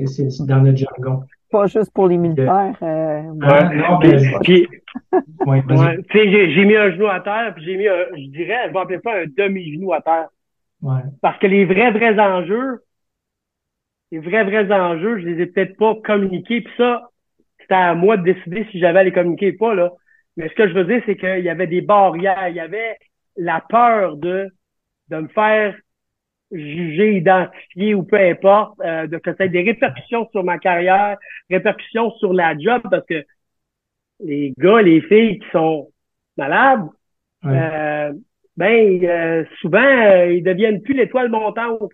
[0.06, 2.76] C'est dans notre jargon pas juste pour les militaires.
[2.82, 4.68] Euh, ouais, non, puis,
[6.56, 9.00] j'ai mis un genou à terre, puis j'ai mis un, je dirais, je vais appeler
[9.04, 10.30] ça un demi-genou à terre.
[10.82, 11.02] Ouais.
[11.22, 12.82] Parce que les vrais, vrais enjeux,
[14.12, 17.10] les vrais, vrais enjeux, je les ai peut-être pas communiqués, puis ça,
[17.60, 19.92] c'était à moi de décider si j'avais à les communiquer ou pas, là.
[20.36, 22.98] Mais ce que je veux dire, c'est qu'il y avait des barrières, il y avait
[23.38, 24.50] la peur de,
[25.10, 25.76] de me faire
[26.54, 31.18] jugé, identifié ou peu importe, euh, de que ça ait des répercussions sur ma carrière,
[31.50, 33.24] répercussions sur la job, parce que
[34.20, 35.90] les gars, les filles qui sont
[36.38, 36.88] malades,
[37.46, 38.14] euh,
[38.56, 41.92] ben euh, souvent euh, ils deviennent plus l'étoile montante.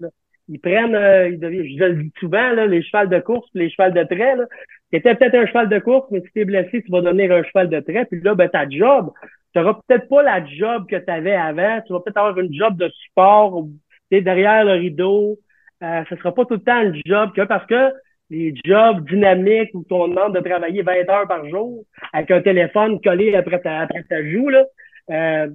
[0.47, 0.97] Ils prennent,
[1.31, 4.35] ils deviennent, je le dis souvent, là, les chevals de course, les chevals de trait.
[4.35, 4.45] Là.
[4.91, 7.69] T'étais peut-être un cheval de course, mais si t'es blessé, tu vas devenir un cheval
[7.69, 8.05] de trait.
[8.05, 9.11] Puis là, ben ta job,
[9.53, 11.81] tu n'auras peut-être pas la job que tu avais avant.
[11.85, 13.67] Tu vas peut-être avoir une job de support
[14.11, 15.37] derrière le rideau.
[15.83, 17.93] Euh, ce sera pas tout le temps le job que parce que
[18.29, 22.99] les jobs dynamiques où on demande de travailler 20 heures par jour avec un téléphone
[23.01, 24.65] collé après ta, après ta joue, là,
[25.09, 25.47] euh,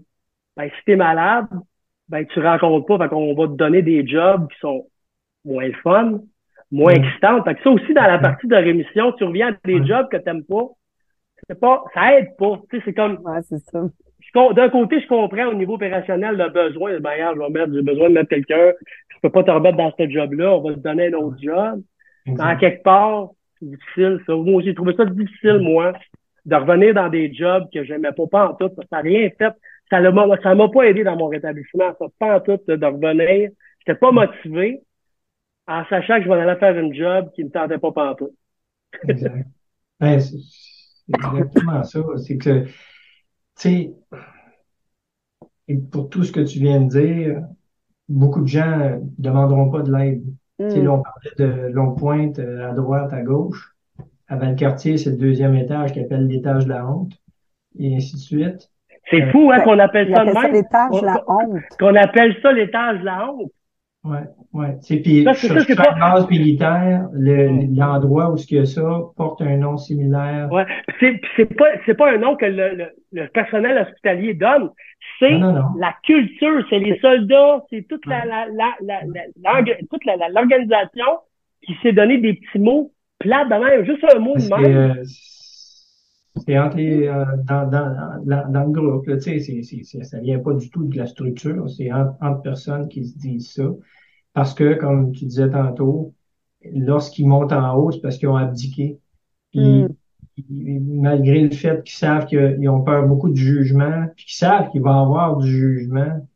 [0.56, 1.46] ben, si t'es malade,
[2.08, 2.98] ben, tu rencontres pas.
[2.98, 4.88] Fait qu'on va te donner des jobs qui sont
[5.44, 6.20] moins fun,
[6.70, 7.04] moins mm.
[7.04, 7.44] excitants.
[7.44, 10.16] Fait que ça aussi, dans la partie de rémission, tu reviens à des jobs que
[10.16, 10.68] t'aimes pas.
[11.48, 12.60] C'est pas, ça aide pas.
[12.70, 13.18] Tu sais, c'est comme.
[13.24, 13.82] Ouais, c'est ça
[14.34, 16.98] d'un côté, je comprends au niveau opérationnel le besoin.
[17.00, 18.72] Ben, je vais mettre, j'ai besoin de mettre quelqu'un.
[19.08, 20.56] Je peux pas te remettre dans ce job-là.
[20.56, 21.82] On va te donner un autre job.
[22.26, 24.20] En quelque part, c'est difficile.
[24.26, 24.34] Ça.
[24.34, 25.92] Moi, j'ai trouvé ça difficile, moi,
[26.44, 28.70] de revenir dans des jobs que j'aimais pas, pas en tout.
[28.90, 29.52] Ça n'a rien fait.
[29.90, 31.94] Ça m'a, ça m'a pas aidé dans mon rétablissement.
[31.98, 33.50] Ça, pas en tout de revenir.
[33.80, 34.80] J'étais pas motivé
[35.66, 38.32] en sachant que je vais aller faire un job qui me tentait pas pantoute.
[39.08, 39.46] exact.
[40.00, 40.36] Ben, c'est
[41.08, 42.00] exactement ça.
[42.16, 42.64] C'est que
[43.62, 43.92] sais,
[45.68, 47.42] et pour tout ce que tu viens de dire,
[48.08, 50.24] beaucoup de gens ne demanderont pas de l'aide.
[50.58, 50.84] Mm.
[50.84, 53.74] Là, on parlait de long pointe euh, à droite, à gauche.
[54.28, 57.12] À Valcartier, c'est le deuxième étage qui appelle l'étage de la honte,
[57.78, 58.70] et ainsi de suite.
[59.10, 61.62] C'est euh, fou, hein, qu'on appelle ça, l'étage de la honte.
[61.78, 63.52] Qu'on appelle ça l'étage de la honte.
[64.04, 64.20] Ouais,
[64.52, 64.76] ouais.
[64.82, 68.82] C'est puis sur chaque base militaire, l'endroit où ce qu'il y a ça
[69.16, 70.52] porte un nom similaire.
[70.52, 70.66] Ouais.
[71.00, 74.68] C'est c'est pas c'est pas un nom que le, le, personnel hospitalier donne.
[75.18, 81.20] C'est la culture, c'est les soldats, c'est toute la la la, la, toute la l'organisation
[81.62, 85.02] qui s'est donné des petits mots plats de même, juste un mot de même.
[86.36, 90.52] C'est euh, dans, dans, dans, dans, le groupe, tu sais, c'est, c'est, ça vient pas
[90.54, 93.70] du tout de la structure, c'est entre, entre personnes qui se disent ça.
[94.32, 96.12] parce que, comme tu disais tantôt,
[96.72, 98.98] lorsqu'ils montent en haut, c'est parce qu'ils ont abdiqué.
[99.52, 101.00] Puis, mm.
[101.00, 104.82] malgré le fait qu'ils savent qu'ils ont peur beaucoup du jugement, puis qu'ils savent qu'il
[104.82, 106.26] va y avoir du jugement,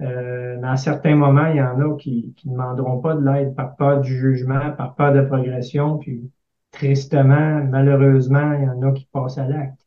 [0.00, 3.76] euh, à certains moments, il y en a qui ne demanderont pas de l'aide par
[3.76, 6.30] peur du jugement, par peur de progression, puis
[6.74, 9.80] tristement, malheureusement, il y en a qui passent à l'acte.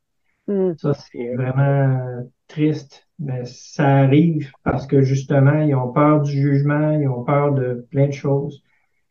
[0.48, 0.74] Mm.
[0.78, 6.92] Ça, c'est vraiment triste, mais ça arrive parce que justement, ils ont peur du jugement,
[6.92, 8.64] ils ont peur de plein de choses.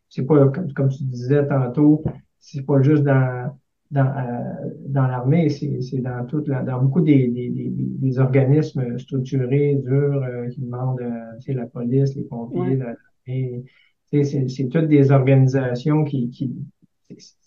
[0.08, 2.02] C'est pas, comme, comme tu disais tantôt,
[2.38, 3.54] c'est pas juste dans,
[3.90, 9.74] dans, euh, dans l'armée, c'est dans toute dans beaucoup des, des, des, des, organismes structurés,
[9.84, 13.64] durs, euh, qui demandent, euh, la police, les pompiers, l'armée.
[14.10, 16.54] C'est toutes des organisations qui, qui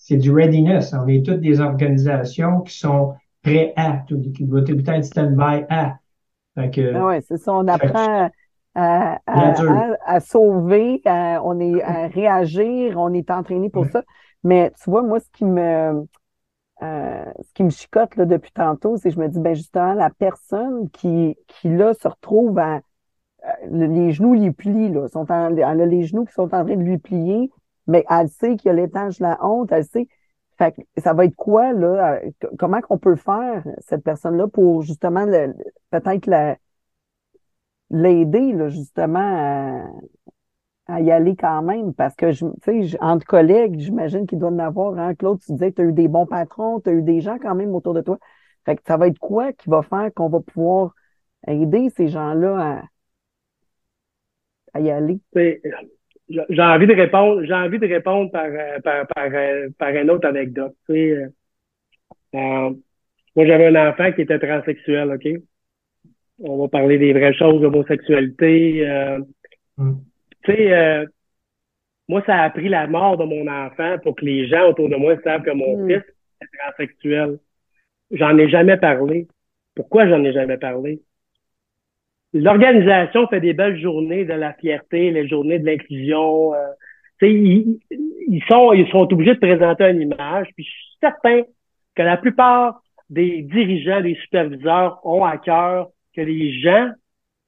[0.09, 0.93] c'est du readiness.
[0.93, 5.99] On est toutes des organisations qui sont prêts à, qui doivent être stand-by à.
[6.55, 7.53] Fait ah ouais, c'est ça.
[7.53, 8.31] On apprend
[8.73, 9.53] à, à,
[10.05, 14.03] à, sauver, on est à réagir, on est entraîné pour ça.
[14.43, 16.05] Mais tu vois, moi, ce qui me
[16.81, 19.93] euh, ce qui me chicote là, depuis tantôt, c'est que je me dis, ben justement,
[19.93, 25.29] la personne qui, qui là se retrouve à euh, les genoux lui plient, là, sont
[25.29, 27.51] en, elle a les genoux qui sont en train de lui plier,
[27.89, 30.07] mais elle sait qu'il y a l'étage de la honte, elle sait.
[30.57, 32.19] Fait ça va être quoi, là?
[32.23, 35.25] Euh, comment qu'on peut faire, cette personne-là, pour justement
[35.91, 36.27] peut-être
[37.89, 39.89] l'aider, là, justement,
[40.87, 41.93] à, y aller quand même?
[41.93, 44.97] Parce que, tu sais, entre collègues, j'imagine qu'il doit en avoir.
[44.99, 45.15] Hein?
[45.15, 47.37] Claude, tu disais que tu as eu des bons patrons, tu as eu des gens
[47.39, 48.19] quand même autour de toi.
[48.65, 50.93] Fait que ça va être quoi qui va faire qu'on va pouvoir
[51.47, 52.81] aider ces gens-là
[54.73, 55.19] à, à y aller?
[56.29, 60.11] J'ai envie de répondre, j'ai envie de répondre par, euh, par, par, euh, par une
[60.11, 60.75] autre anecdote.
[60.87, 61.27] Tu sais,
[62.35, 62.69] euh,
[63.35, 65.27] moi, j'avais un enfant qui était transsexuel, OK?
[66.39, 68.87] On va parler des vraies choses, l'homosexualité.
[68.87, 69.19] Euh,
[69.77, 69.95] mm
[70.43, 71.05] tu sais, euh,
[72.07, 74.95] moi, ça a pris la mort de mon enfant pour que les gens autour de
[74.95, 75.87] moi savent que mon mm.
[75.87, 76.03] fils
[76.41, 77.39] est transsexuel.
[78.11, 79.27] J'en ai jamais parlé.
[79.75, 81.01] Pourquoi j'en ai jamais parlé?
[82.33, 86.53] L'organisation fait des belles journées de la fierté, les journées de l'inclusion.
[86.53, 86.67] Euh,
[87.21, 87.79] ils,
[88.27, 90.47] ils, sont ils sont obligés de présenter une image.
[90.55, 91.41] Puis je suis certain
[91.95, 96.91] que la plupart des dirigeants, des superviseurs ont à cœur que les gens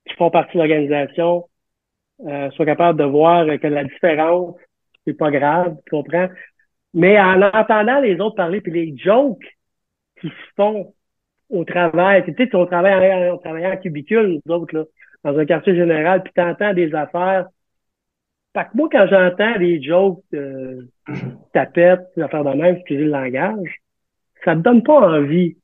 [0.08, 1.46] qui font partie de l'organisation
[2.28, 4.56] euh, soit capable de voir que la différence,
[5.06, 6.28] c'est pas grave, tu comprends?
[6.94, 9.46] Mais en entendant les autres parler, puis les jokes
[10.20, 10.94] qui se font
[11.52, 14.84] au travail, tu sais, on travaille en, on travaille en cubicule, nous autres, là,
[15.24, 17.48] dans un quartier général, puis t'entends des affaires.
[18.54, 20.82] Fait que moi, quand j'entends des jokes euh,
[21.54, 23.82] tapettes, des affaires de même, excusez le langage,
[24.44, 25.58] ça me donne pas envie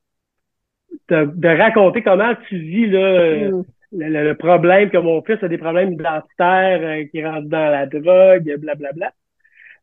[1.10, 5.58] de, de raconter comment tu vis là, mm le, problème que mon fils a des
[5.58, 8.76] problèmes identitaires euh, qui rentrent dans la drogue, blablabla.
[8.76, 9.14] Bla, bla.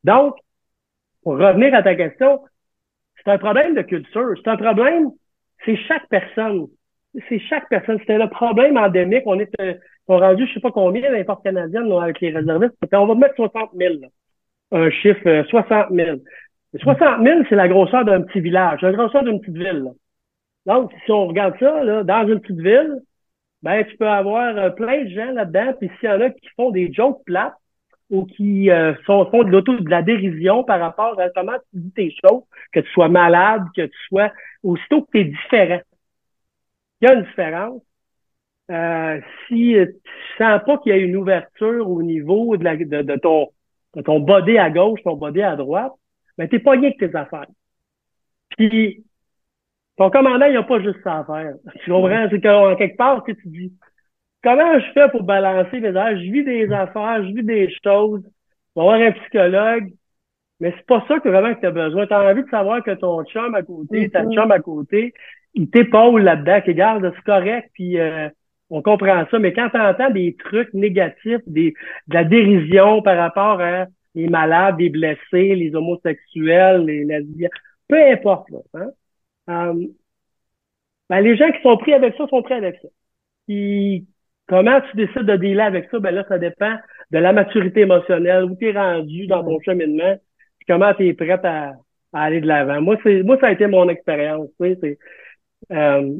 [0.04, 0.36] Donc,
[1.22, 2.40] pour revenir à ta question,
[3.16, 4.34] c'est un problème de culture.
[4.36, 5.10] C'est un problème,
[5.64, 6.66] c'est chaque personne.
[7.28, 7.98] C'est chaque personne.
[8.00, 9.22] C'était le problème endémique.
[9.26, 9.74] On est, euh,
[10.08, 12.74] on rendu, je sais pas combien, l'importe canadienne, avec les réservistes.
[12.92, 13.94] On va mettre 60 000,
[14.72, 16.18] Un chiffre, 60 000.
[16.80, 19.92] 60 000, c'est la grosseur d'un petit village, la grosseur d'une petite ville.
[20.66, 23.00] Donc, si on regarde ça, là, dans une petite ville,
[23.62, 26.48] ben tu peux avoir euh, plein de gens là-dedans, puis s'il y en a qui
[26.56, 27.54] font des jokes plates
[28.10, 31.92] ou qui euh, font, de l'auto de la dérision par rapport à comment tu dis
[31.92, 34.30] tes choses, que tu sois malade, que tu sois
[34.62, 35.80] aussitôt que tu es différent.
[37.00, 37.82] Il y a une différence.
[38.70, 43.16] Euh, si tu sens pas qu'il y a une ouverture au niveau de, la, de,
[43.16, 43.48] ton
[43.94, 45.92] de ton body à gauche, ton body à droite,
[46.38, 47.46] ben t'es pas bien que tes affaires.
[48.56, 49.04] Puis
[49.96, 51.54] ton commandant, il n'a pas juste ça à faire.
[51.84, 52.26] Tu comprends?
[52.30, 53.72] C'est qu'en quelque part, tu te dis,
[54.44, 56.16] comment je fais pour balancer mes heures?
[56.16, 58.22] Je vis des affaires, je vis des choses.
[58.22, 59.92] Je vais avoir un psychologue.
[60.60, 62.06] Mais c'est pas ça que vraiment que tu as besoin.
[62.06, 64.34] Tu as envie de savoir que ton chum à côté, ta mm-hmm.
[64.34, 65.14] chum à côté,
[65.54, 68.28] il t'épaule là-dedans, qu'il garde, c'est correct, puis euh,
[68.70, 69.38] on comprend ça.
[69.38, 71.74] Mais quand tu entends des trucs négatifs, des,
[72.08, 77.50] de la dérision par rapport à les malades, les blessés, les homosexuels, les lesbiennes,
[77.88, 78.90] peu importe, là, hein?
[79.50, 79.86] Euh,
[81.10, 82.88] ben, les gens qui sont pris avec ça sont pris avec ça.
[84.48, 85.98] Comment tu décides de dealer avec ça?
[85.98, 86.76] Ben là, ça dépend
[87.10, 90.16] de la maturité émotionnelle, où tu es rendu dans ton cheminement,
[90.58, 91.72] puis comment tu es prête à,
[92.12, 92.80] aller de l'avant.
[92.80, 94.48] Moi, c'est moi, ça a été mon expérience.
[94.60, 94.98] Tu sais,
[95.72, 96.12] euh,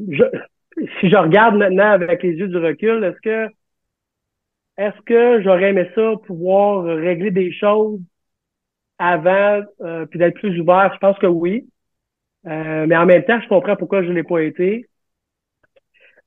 [0.99, 3.49] si je regarde maintenant avec les yeux du recul, est-ce que
[4.77, 7.99] est-ce que j'aurais aimé ça pouvoir régler des choses
[8.97, 10.91] avant euh, puis d'être plus ouvert?
[10.93, 11.65] Je pense que oui.
[12.47, 14.87] Euh, mais en même temps, je comprends pourquoi je ne l'ai pas été.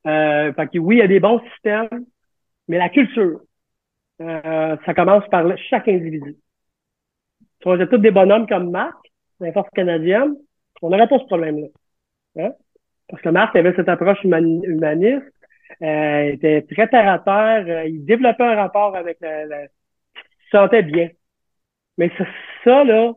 [0.06, 2.04] Euh, oui, il y a des bons systèmes,
[2.68, 3.40] mais la culture.
[4.20, 6.36] euh, ça commence par chaque individu.
[7.60, 8.96] Si on tous des bonhommes comme Marc,
[9.40, 10.34] la force canadienne,
[10.82, 11.68] on n'aurait pas ce problème-là.
[12.42, 12.52] Hein?
[13.08, 15.32] Parce que Marc avait cette approche humaniste,
[15.82, 19.64] euh, était très terre à terre, euh, il développait un rapport avec la, la...
[19.64, 19.68] il
[20.44, 21.10] se sentait bien.
[21.96, 22.10] Mais
[22.64, 23.12] ça, là,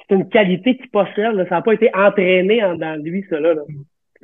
[0.00, 1.32] c'est une qualité qu'il possède.
[1.34, 1.44] Là.
[1.48, 3.54] Ça n'a pas été entraîné en, dans lui, cela.
[3.54, 3.62] Là.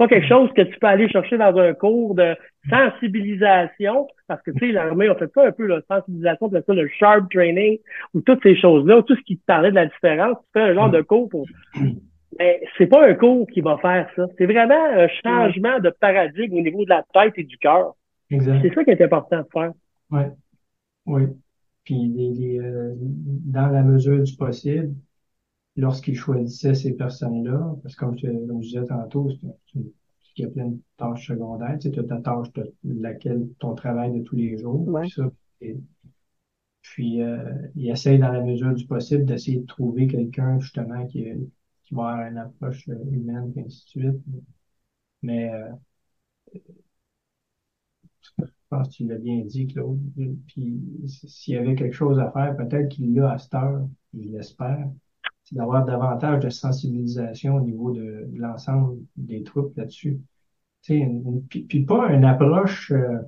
[0.03, 2.34] Pas quelque chose que tu peux aller chercher dans un cours de
[2.68, 6.66] sensibilisation, parce que tu sais, l'armée, on fait pas un peu la sensibilisation, on fait
[6.66, 7.78] ça le sharp training,
[8.12, 10.74] ou toutes ces choses-là, tout ce qui te parlait de la différence, tu fais un
[10.74, 11.46] genre de cours pour.
[12.40, 14.26] Mais c'est pas un cours qui va faire ça.
[14.38, 17.94] C'est vraiment un changement de paradigme au niveau de la tête et du cœur.
[18.28, 19.70] C'est ça qui est important de faire.
[20.11, 20.22] Oui.
[21.07, 21.22] Oui.
[21.84, 24.94] Puis euh, dans la mesure du possible,
[25.76, 28.28] lorsqu'il choisissait ces personnes-là, parce que comme, je
[28.60, 29.30] disais tantôt,
[29.74, 29.92] il
[30.36, 34.24] y a plein de tâches secondaires, tu sais, ta tâche de laquelle ton travail de
[34.24, 35.30] tous les jours, puis ça,
[36.82, 41.24] puis euh, il essaye dans la mesure du possible d'essayer de trouver quelqu'un justement qui,
[41.84, 44.22] qui va avoir une approche euh, humaine, et ainsi de suite.
[45.22, 45.70] Mais euh,
[48.38, 50.00] je pense que tu l'as bien dit, Claude.
[50.48, 54.28] Puis s'il y avait quelque chose à faire, peut-être qu'il l'a à cette heure, je
[54.28, 54.90] l'espère
[55.45, 60.20] c'est d'avoir davantage de sensibilisation au niveau de, l'ensemble des troupes là-dessus.
[60.82, 63.18] Puis, pas une approche euh,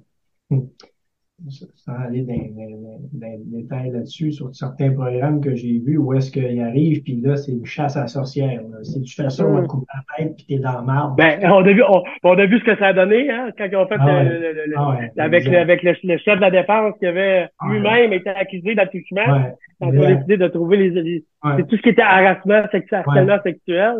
[1.48, 6.60] sans aller dans, les détails là-dessus, sur certains programmes que j'ai vus où est-ce qu'il
[6.60, 8.60] arrive, puis là, c'est une chasse à la sorcière.
[8.82, 11.16] Si tu fais ça, on va te couper la tête, puis t'es dans la marbre.
[11.16, 11.82] Ben, on a, vu,
[12.22, 14.74] on, a vu ce que ça a donné, hein, quand ils ont fait ah le,
[14.76, 18.74] ah avec, le, avec le, chef de la défense qui avait ah lui-même été accusé
[18.74, 19.52] d'attouchement.
[19.80, 21.24] Quand on a décidé de trouver les...
[21.56, 23.94] C'est tout ce qui était harassement sexuel, harcèlement sexuel.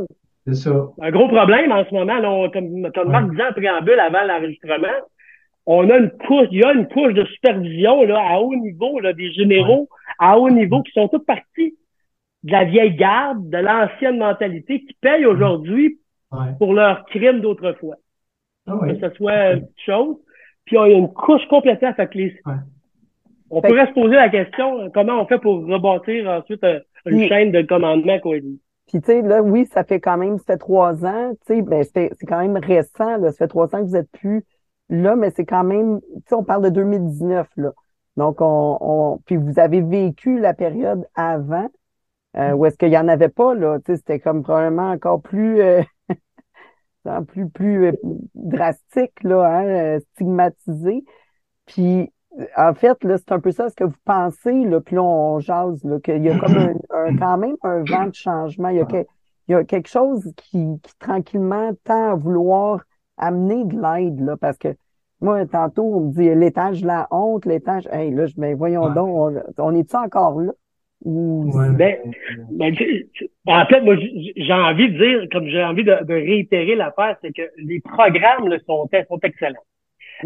[0.46, 0.88] C'est ça.
[1.00, 4.86] Un gros problème en ce moment, là, comme, comme Marc disait en préambule avant l'enregistrement,
[5.66, 9.00] on a une couche, il y a une couche de supervision là, à haut niveau,
[9.00, 9.88] là, des généraux
[10.18, 11.76] à haut niveau qui sont tous partis
[12.42, 15.98] de la vieille garde, de l'ancienne mentalité, qui payent aujourd'hui
[16.58, 17.96] pour leurs crimes d'autrefois.
[18.66, 20.16] Ah que ce soit une chose.
[20.64, 22.34] Puis il y a une couche complètement avec les.
[23.50, 27.28] On pourrait se poser la question euh, comment on fait pour rebâtir ensuite euh, une
[27.28, 28.56] chaîne de commandement cohésion.
[28.88, 31.62] Puis tu sais, là, oui, ça fait quand même, ça fait trois ans, tu sais,
[31.62, 34.42] ben, c'est quand même récent, là, ça fait trois ans que vous êtes plus
[34.88, 37.72] là, mais c'est quand même, tu sais, on parle de 2019, là.
[38.16, 41.68] Donc, on, on puis vous avez vécu la période avant,
[42.36, 43.78] euh, où est-ce qu'il n'y en avait pas, là.
[43.78, 45.82] Tu sais, c'était comme probablement encore plus, euh,
[47.28, 47.92] plus, plus euh,
[48.34, 51.04] drastique, là, hein, euh, stigmatisé.
[51.66, 52.12] Puis,
[52.56, 55.40] en fait, là, c'est un peu ça, ce que vous pensez, là, puis là, on
[55.40, 58.68] jase, là, qu'il y a comme un, quand même un vent de changement.
[58.68, 58.86] Il y a,
[59.48, 62.80] il y a quelque chose qui, qui tranquillement tend à vouloir
[63.16, 64.68] amener de l'aide, là, parce que
[65.20, 67.86] moi, tantôt, on me dit l'étage de la honte, l'étage.
[67.90, 70.52] Hey, là, je ben, voyons donc, on, est-tu encore là?
[71.02, 72.12] Ben,
[72.50, 72.74] ben,
[73.46, 77.42] en fait, moi, j'ai envie de dire, comme j'ai envie de, réitérer l'affaire, c'est que
[77.56, 79.64] les programmes là, sont, sont excellents.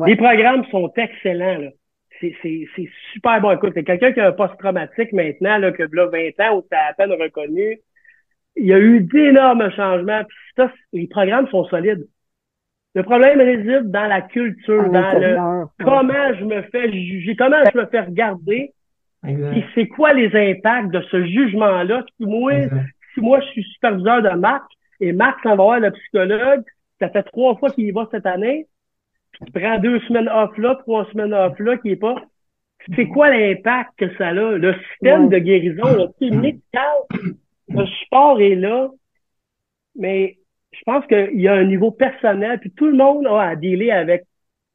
[0.04, 1.58] Les programmes sont excellents.
[1.58, 1.70] Là.
[2.20, 2.34] C'est,
[3.12, 3.52] super bon.
[3.52, 6.76] Écoute, c'est quelqu'un qui a un post-traumatique maintenant, là, que là, 20 ans, où c'est
[6.76, 7.80] à peine reconnu.
[8.56, 10.24] Il y a eu d'énormes changements.
[10.24, 12.06] Puis ça, les programmes sont solides.
[12.94, 17.78] Le problème réside dans la culture, dans le comment je me fais juger, comment je
[17.78, 18.72] me fais regarder,
[19.26, 22.04] et c'est quoi les impacts de ce jugement-là?
[22.16, 22.52] Si moi,
[23.14, 24.64] si moi je suis superviseur de Marc
[25.00, 26.64] et Marc s'en va voir le psychologue,
[26.98, 28.66] ça fait trois fois qu'il y va cette année,
[29.32, 32.16] puis tu prends deux semaines off là, trois semaines off là, qui est pas.
[32.96, 34.32] C'est quoi l'impact que ça a?
[34.32, 36.62] Le système de guérison, le clinique,
[37.68, 38.88] le support est là,
[39.94, 40.38] mais
[40.72, 43.90] je pense qu'il y a un niveau personnel, puis tout le monde a à dealer
[43.90, 44.24] avec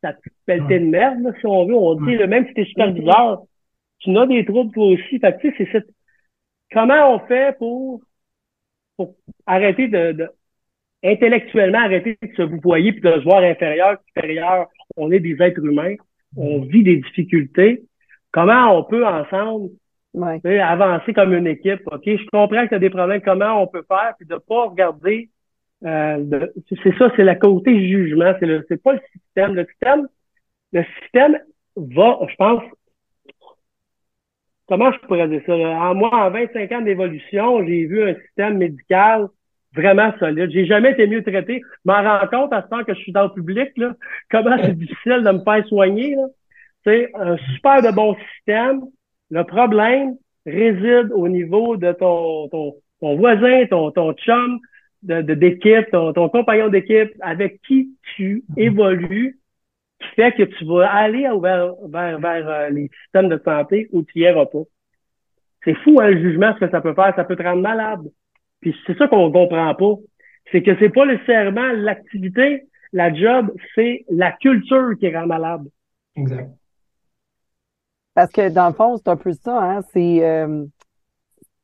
[0.02, 1.76] sa petite de merde, si on veut.
[1.76, 3.44] On dit, même si tu es superviseur,
[4.00, 5.20] tu as des troubles toi aussi.
[5.20, 5.90] Fait tu sais, c'est cette...
[6.72, 8.02] Comment on fait pour,
[8.98, 9.16] pour
[9.46, 10.30] arrêter de, de,
[11.04, 14.68] intellectuellement arrêter de se vous voyer puis de se voir inférieur, supérieur.
[14.98, 15.96] On est des êtres humains.
[16.36, 17.84] On vit des difficultés.
[18.32, 19.70] Comment on peut ensemble
[20.22, 21.82] avancer comme une équipe?
[21.88, 23.22] OK, je comprends que tu as des problèmes.
[23.22, 24.14] Comment on peut faire?
[24.18, 25.30] Puis de pas regarder
[25.86, 26.48] euh,
[26.84, 29.54] c'est ça, c'est la côté jugement, c'est le, c'est pas le système.
[29.54, 30.08] Le système,
[30.72, 31.40] le système
[31.76, 32.64] va, je pense,
[34.68, 35.54] comment je pourrais dire ça?
[35.54, 39.28] En moi, en 25 ans d'évolution, j'ai vu un système médical
[39.76, 40.52] vraiment solide.
[40.52, 41.62] J'ai jamais été mieux traité.
[41.62, 43.94] Je m'en rends compte à ce temps que je suis dans le public, là,
[44.32, 46.16] comment c'est difficile de me faire soigner.
[46.86, 48.82] C'est un super de bon système.
[49.30, 50.16] Le problème
[50.46, 54.60] réside au niveau de ton, ton, ton voisin, ton, ton chum,
[55.04, 59.40] d'équipe, ton, ton compagnon d'équipe avec qui tu évolues,
[60.00, 64.04] qui fait que tu vas aller vers, vers, vers euh, les systèmes de santé où
[64.04, 64.64] tu n'y iras pas.
[65.64, 67.14] C'est fou, hein, le jugement, ce que ça peut faire.
[67.16, 68.02] Ça peut te rendre malade.
[68.62, 69.96] Puis c'est ça qu'on comprend pas.
[70.52, 75.64] C'est que c'est pas nécessairement l'activité, la job, c'est la culture qui rend malade.
[76.16, 76.50] Exact.
[78.14, 79.82] Parce que dans le fond, c'est un peu ça, hein.
[79.92, 80.66] C'est euh,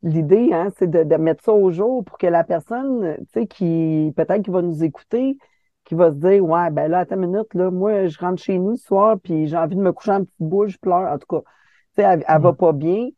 [0.03, 3.47] l'idée, hein, c'est de, de, mettre ça au jour pour que la personne, tu sais,
[3.47, 5.37] qui peut-être qui va nous écouter,
[5.85, 8.57] qui va se dire Ouais, ben là, attends une minute, là, moi, je rentre chez
[8.59, 11.11] nous ce soir, puis j'ai envie de me coucher en petite boule, je pleure.
[11.11, 12.57] En tout cas, tu sais, elle, elle va mm.
[12.57, 13.09] pas bien.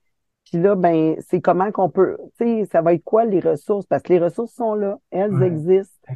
[0.46, 3.86] Puis là, ben, c'est comment qu'on peut, tu sais, ça va être quoi les ressources?
[3.86, 5.96] Parce que les ressources sont là, elles existent.
[6.08, 6.16] Fait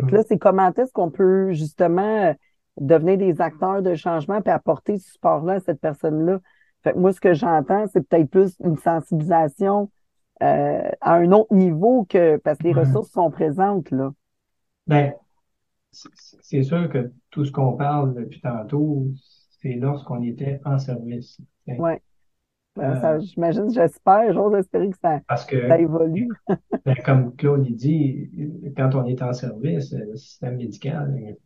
[0.00, 0.10] que mm-hmm.
[0.12, 2.34] là, c'est comment est-ce qu'on peut justement
[2.76, 6.40] devenir des acteurs de changement puis apporter ce support-là à cette personne-là?
[6.84, 9.90] Fait que moi, ce que j'entends, c'est peut-être plus une sensibilisation
[10.42, 14.12] euh, à un autre niveau que parce que les ressources sont présentes là.
[14.86, 15.14] Ben,
[15.90, 19.06] c'est sûr que tout ce qu'on parle depuis tantôt,
[19.62, 21.40] c'est lorsqu'on était en service.
[21.66, 21.92] Oui.
[22.76, 26.28] Ben, euh, j'imagine, j'espère, j'ose espérer que ça, parce que, ça évolue.
[26.84, 28.30] ben, comme Claude dit,
[28.76, 31.36] quand on est en service, le système médical,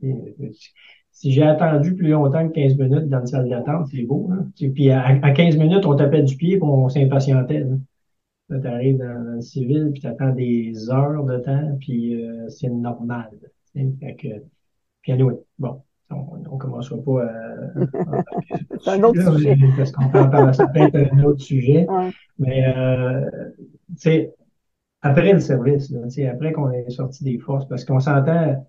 [1.18, 4.30] si j'ai attendu plus longtemps que 15 minutes dans une salle d'attente, c'est beau.
[4.32, 4.46] Hein?
[4.54, 7.66] Puis à, 15 minutes, on tapait du pied et on s'impatientait.
[8.48, 12.48] Là, tu arrives dans, le civil, puis tu attends des heures de temps, puis euh,
[12.48, 13.30] c'est normal.
[13.74, 14.28] Fait que,
[15.02, 18.22] puis anyway, bon, on ne commencera pas à...
[18.80, 19.58] c'est un autre sujet.
[19.76, 21.88] Parce qu'on peut, ça peut être un autre sujet.
[22.38, 23.28] Mais, euh,
[23.90, 24.34] tu sais,
[25.02, 28.68] après le service, là, après qu'on ait sorti des forces, parce qu'on s'entend,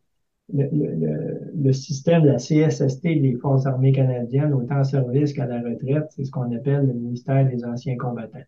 [0.53, 6.07] le, système de la CSST des Forces armées canadiennes, autant en service qu'à la retraite,
[6.09, 8.39] c'est ce qu'on appelle le ministère des anciens combattants.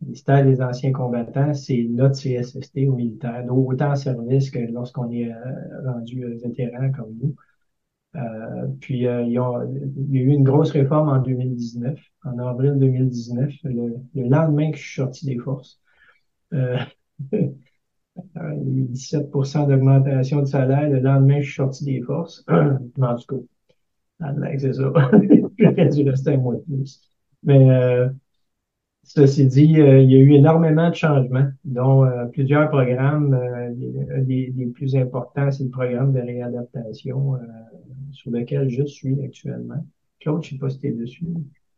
[0.00, 5.10] Le ministère des anciens combattants, c'est notre CSST aux militaires, autant en service que lorsqu'on
[5.10, 5.34] est euh,
[5.84, 7.34] rendu euh, vétéran comme nous.
[8.16, 9.66] Euh, puis il, y a,
[10.10, 15.00] eu une grosse réforme en 2019, en avril 2019, le, le lendemain que je suis
[15.00, 15.80] sorti des forces.
[18.36, 20.88] 17% d'augmentation de salaire.
[20.90, 22.44] Le lendemain, je suis sorti des forces.
[22.48, 23.36] en tout
[24.20, 24.92] cas, c'est ça.
[25.58, 27.00] J'aurais dû rester un mois de plus.
[27.42, 28.08] Mais euh,
[29.02, 33.34] Ceci dit, euh, il y a eu énormément de changements, dont euh, plusieurs programmes.
[33.34, 33.70] Euh,
[34.22, 37.38] des, des, plus importants, c'est le programme de réadaptation
[38.12, 39.84] sur lequel je suis actuellement.
[40.20, 41.24] Claude, je ne sais pas si tu es dessus.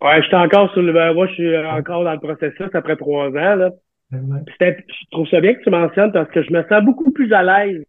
[0.02, 1.14] Ouais, je suis encore sur le.
[1.14, 3.54] Moi, je suis encore dans le processus après trois ans.
[3.56, 3.70] Là.
[4.12, 7.42] Je trouve ça bien que tu mentionnes parce que je me sens beaucoup plus à
[7.42, 7.84] l'aise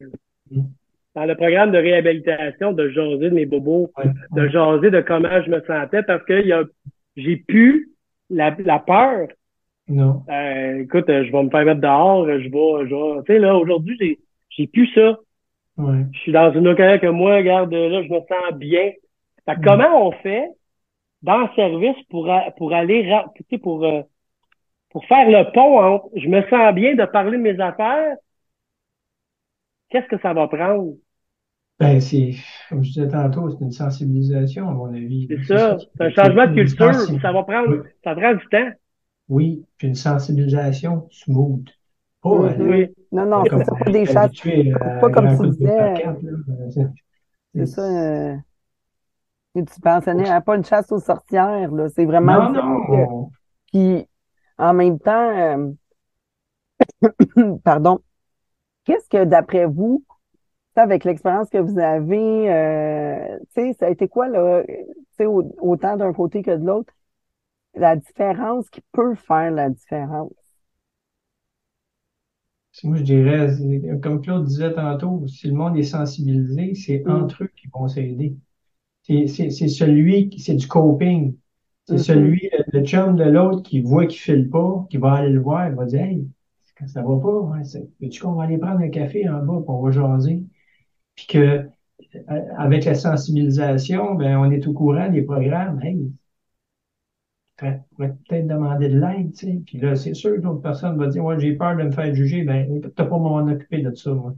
[0.51, 0.61] mm.
[1.15, 3.91] dans le programme de réhabilitation de jaser de mes bobos,
[4.32, 6.41] de jaser de comment je me sentais parce que
[7.17, 7.89] j'ai pu
[8.30, 9.28] la, la peur.
[9.89, 10.24] Non.
[10.30, 13.97] Euh, écoute, je vais me faire mettre dehors, je vais, je tu sais, là, aujourd'hui,
[13.99, 14.19] j'ai,
[14.49, 15.19] j'ai plus ça.
[15.78, 16.05] Ouais.
[16.13, 18.91] Je suis dans une occasion que moi, regarde, là, je me sens bien.
[19.45, 20.47] Fait comment on fait
[21.21, 24.03] dans le service pour, pour aller, tu sais, pour, euh,
[24.94, 28.16] pour faire le pont entre je me sens bien de parler de mes affaires,
[29.89, 30.94] qu'est-ce que ça va prendre?
[31.80, 32.36] Ben, c'est,
[32.70, 35.28] comme je disais tantôt, c'est une sensibilisation, à mon avis.
[35.28, 35.78] C'est ça.
[35.80, 36.94] C'est un changement de culture.
[36.94, 38.70] Ça va prendre, ça prend du temps.
[39.28, 41.68] Oui, puis une sensibilisation smooth.
[42.22, 42.94] Oh, oui.
[43.12, 44.30] Non, non, c'est pas des chats.
[45.02, 46.06] Pas comme tu disais.
[47.56, 47.82] C'est ça.
[47.82, 48.36] Euh,
[49.56, 51.89] tu mentionnais, hein, pas une chasse aux sorcières, là.
[51.89, 52.50] C'est vraiment.
[52.50, 53.30] Non, non.
[53.72, 54.08] Puis,
[54.58, 55.72] en même temps, euh,
[57.64, 57.99] pardon,
[58.86, 60.04] qu'est-ce que, d'après vous,
[60.76, 63.38] avec l'expérience que vous avez, euh,
[63.78, 64.64] ça a été quoi, là,
[65.20, 66.93] autant d'un côté que de l'autre,
[67.76, 70.34] la différence qui peut faire la différence?
[72.84, 73.56] Moi, je dirais,
[74.01, 77.12] comme Claude disait tantôt, si le monde est sensibilisé, c'est mm.
[77.12, 78.36] entre eux qui vont s'aider.
[79.04, 81.36] C'est celui qui, c'est du coping.
[81.86, 82.03] C'est mm-hmm.
[82.03, 85.67] celui, le chum de l'autre qui voit qu'il file pas, qui va aller le voir,
[85.67, 86.27] il va dire, hey,
[86.88, 87.61] ça va pas, ouais,
[88.01, 90.43] veux-tu qu'on va aller prendre un café en bas, pour on va jaser?
[91.15, 91.38] Puis que
[92.15, 95.81] euh, avec la sensibilisation, ben, on est au courant des programmes.
[95.81, 96.11] Hey,
[97.57, 99.61] pourrais peut-être demander de l'aide, tu sais.
[99.65, 102.13] Puis là, c'est sûr que l'autre personne va dire, ouais, j'ai peur de me faire
[102.13, 102.43] juger.
[102.43, 104.36] Ben, t'as pas m'en occuper de ça, moi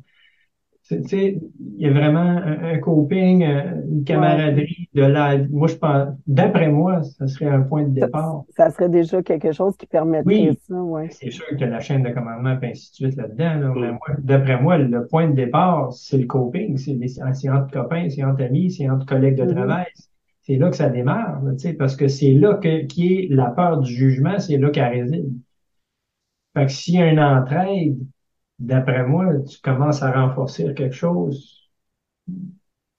[0.92, 1.42] il
[1.78, 5.38] y a vraiment un, coping, euh, une camaraderie de la.
[5.50, 8.44] Moi, je pense, d'après moi, ça serait un point de départ.
[8.50, 11.10] Ça, serait déjà quelque chose qui permettrait oui, ça, ouais.
[11.12, 14.62] C'est sûr que la chaîne de commandement et ainsi de suite là-dedans, mais moi, d'après
[14.62, 18.88] moi, le point de départ, c'est le coping, c'est entre copains, c'est entre amis, c'est
[18.88, 19.56] entre collègues de mm-hmm.
[19.56, 19.88] travail.
[20.44, 23.80] C'est là que ça démarre, sais, parce que c'est là que qui est la peur
[23.80, 25.34] du jugement, c'est là qu'elle réside.
[26.56, 27.98] Fait que s'il y a une entraide,
[28.60, 31.72] d'après moi, tu commences à renforcer quelque chose.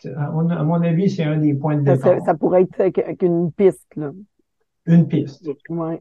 [0.05, 2.21] À mon, avis, c'est un des points de départ.
[2.25, 4.13] Ça, pourrait être qu'une piste, là.
[4.87, 5.49] Une piste.
[5.69, 6.01] Ouais.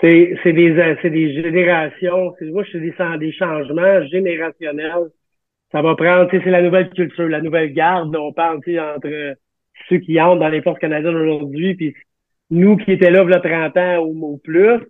[0.00, 2.34] C'est, c'est des, c'est des générations.
[2.38, 5.10] C'est, moi, c'est des, des changements générationnels.
[5.72, 8.14] Ça va prendre, c'est la nouvelle culture, la nouvelle garde.
[8.14, 9.36] On parle, entre
[9.88, 11.94] ceux qui entrent dans les forces canadiennes aujourd'hui, puis
[12.50, 14.80] nous qui étaient là, il y a 30 ans ou, plus.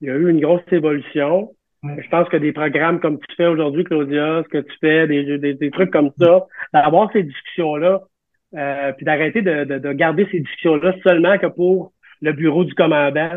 [0.00, 1.54] Il y a eu une grosse évolution.
[1.84, 5.38] Je pense que des programmes comme tu fais aujourd'hui, Claudia, ce que tu fais, des,
[5.38, 8.00] des, des trucs comme ça, d'avoir ces discussions-là,
[8.54, 12.74] euh, puis d'arrêter de, de, de, garder ces discussions-là seulement que pour le bureau du
[12.74, 13.30] commandant.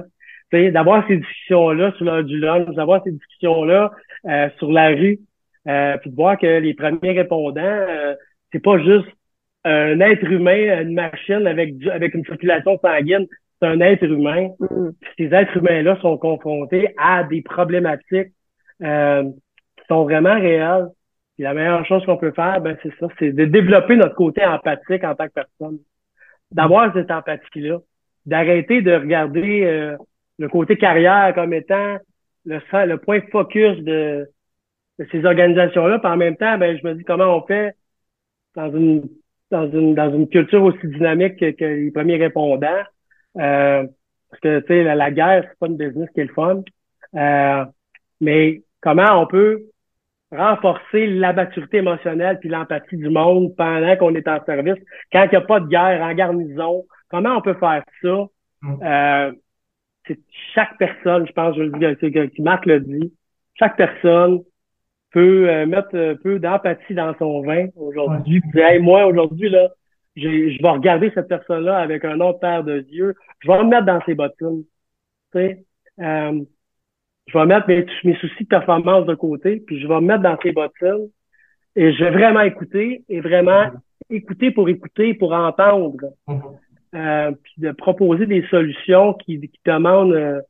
[0.52, 3.92] D'avoir ces discussions-là sur l'heure du lunch, d'avoir ces discussions-là
[4.26, 5.20] euh, sur la rue,
[5.68, 8.16] euh, puis de voir que les premiers répondants, euh,
[8.52, 9.08] c'est pas juste
[9.64, 13.28] un être humain, une machine avec avec une circulation sanguine,
[13.62, 14.50] c'est un être humain.
[14.60, 14.90] Mm.
[15.18, 18.34] ces êtres humains-là sont confrontés à des problématiques
[18.82, 20.88] euh, qui sont vraiment réelles.
[21.38, 24.46] Et la meilleure chose qu'on peut faire, ben c'est ça, c'est de développer notre côté
[24.46, 25.80] empathique en tant que personne.
[26.52, 27.80] D'avoir cette empathie-là.
[28.26, 29.98] D'arrêter de regarder euh,
[30.38, 31.98] le côté carrière comme étant
[32.46, 34.28] le, le point focus de,
[35.00, 36.00] de ces organisations-là.
[36.00, 37.74] Puis en même temps, ben, je me dis comment on fait
[38.56, 39.08] dans une
[39.50, 42.84] dans une dans une culture aussi dynamique que, les premiers répondants.
[43.38, 43.86] Euh,
[44.30, 46.62] parce que tu sais, la, la, guerre, c'est pas une business qui est le fun.
[47.16, 47.66] Euh,
[48.20, 49.64] mais comment on peut
[50.32, 55.30] renforcer la maturité émotionnelle puis l'empathie du monde pendant qu'on est en service, quand il
[55.30, 58.26] n'y a pas de guerre en garnison, comment on peut faire ça?
[58.62, 58.84] Mm.
[58.84, 59.32] Euh,
[60.08, 60.20] c'est
[60.56, 63.14] chaque personne, je pense, je le dis, qui Marc le dit,
[63.56, 64.40] chaque personne
[65.12, 68.42] peut euh, mettre un euh, peu d'empathie dans son vin aujourd'hui.
[68.80, 69.68] moi, aujourd'hui, là,
[70.16, 73.16] je vais regarder cette personne-là avec un autre paire de yeux.
[73.40, 74.64] Je vais me mettre dans ses bottines.
[75.32, 75.66] Tu sais,
[76.00, 76.42] euh,
[77.28, 80.24] je vais mettre mes, mes, soucis de performance de côté, puis je vais me mettre
[80.24, 81.10] dans ses bottines.
[81.76, 83.72] Et je vais vraiment écouter, et vraiment
[84.10, 86.14] écouter pour écouter, pour entendre.
[86.94, 90.44] Euh, puis de proposer des solutions qui, qui demandent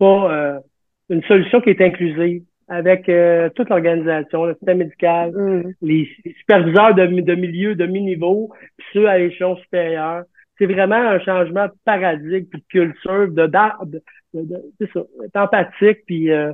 [0.00, 0.60] pas
[1.08, 5.74] une solution qui est inclusive avec euh, toute l'organisation, le système médical, mm.
[5.82, 6.08] les,
[6.38, 10.24] superviseurs de, de milieu, de mi-niveau, puis ceux à l'échelon supérieur.
[10.56, 14.02] C'est vraiment un changement de paradigme, puis de culture, de, de,
[14.34, 15.00] de, c'est ça,
[15.34, 16.52] empathique, puis euh,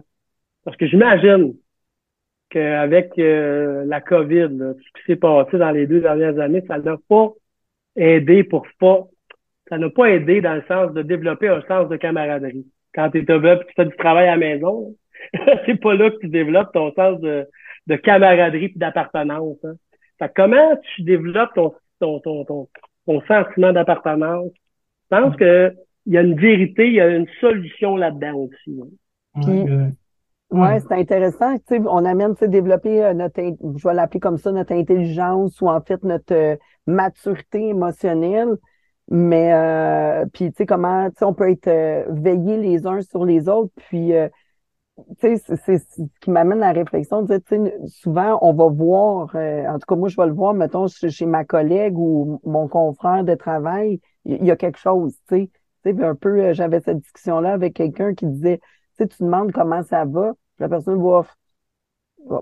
[0.64, 1.54] parce que j'imagine
[2.48, 6.96] qu'avec euh, la COVID, ce qui s'est passé dans les deux dernières années, ça n'a
[7.08, 7.32] pas
[7.96, 9.06] aidé pour pas,
[9.68, 12.66] ça n'a pas aidé dans le sens de développer un sens de camaraderie.
[12.94, 14.94] Quand tu es tu fais du travail à la maison,
[15.66, 17.46] c'est pas là que tu développes ton sens de,
[17.86, 19.58] de camaraderie et d'appartenance.
[19.64, 20.28] Hein.
[20.34, 22.68] comment tu développes ton, ton, ton, ton,
[23.06, 24.50] ton sentiment d'appartenance?
[25.10, 25.74] Je pense que
[26.06, 28.80] il y a une vérité, il y a une solution là-dedans aussi.
[29.36, 29.90] Hein.
[30.50, 31.56] ouais, c'est intéressant.
[31.70, 35.80] on amène à développer euh, notre, je vais l'appeler comme ça, notre intelligence ou en
[35.80, 36.56] fait notre euh,
[36.86, 38.56] maturité émotionnelle.
[39.10, 43.48] Mais euh, puis tu sais comment on peut être euh, veillé les uns sur les
[43.48, 44.12] autres, puis
[45.20, 47.26] c'est ce qui m'amène à la réflexion.
[47.86, 51.26] souvent, on va voir, euh, en tout cas, moi, je vais le voir, mettons, chez,
[51.26, 55.50] ma collègue ou mon confrère de travail, il y, a quelque chose, tu
[55.84, 56.02] sais.
[56.02, 58.60] Un peu, euh, j'avais cette discussion-là avec quelqu'un qui disait,
[58.98, 61.24] tu tu demandes comment ça va, la personne va,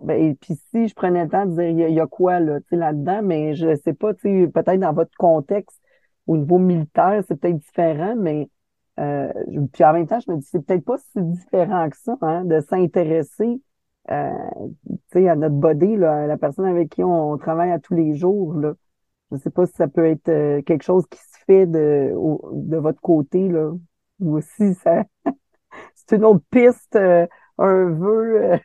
[0.03, 3.21] ben, puis si je prenais le temps de dire, il y, a quoi là, là-dedans,
[3.23, 5.81] mais je sais pas, peut-être dans votre contexte,
[6.27, 8.49] au niveau militaire, c'est peut-être différent, mais
[8.99, 9.33] euh,
[9.73, 12.45] puis en même temps, je me dis, c'est peut-être pas si différent que ça, hein,
[12.45, 13.61] de s'intéresser
[14.11, 14.33] euh,
[15.15, 18.55] à notre body, à la personne avec qui on, travaille à tous les jours.
[18.55, 18.75] Là.
[19.31, 22.13] Je sais pas si ça peut être euh, quelque chose qui se fait de,
[22.53, 23.73] de votre côté, là.
[24.21, 25.05] Ou aussi, ça
[25.95, 28.59] c'est une autre piste, un vœu.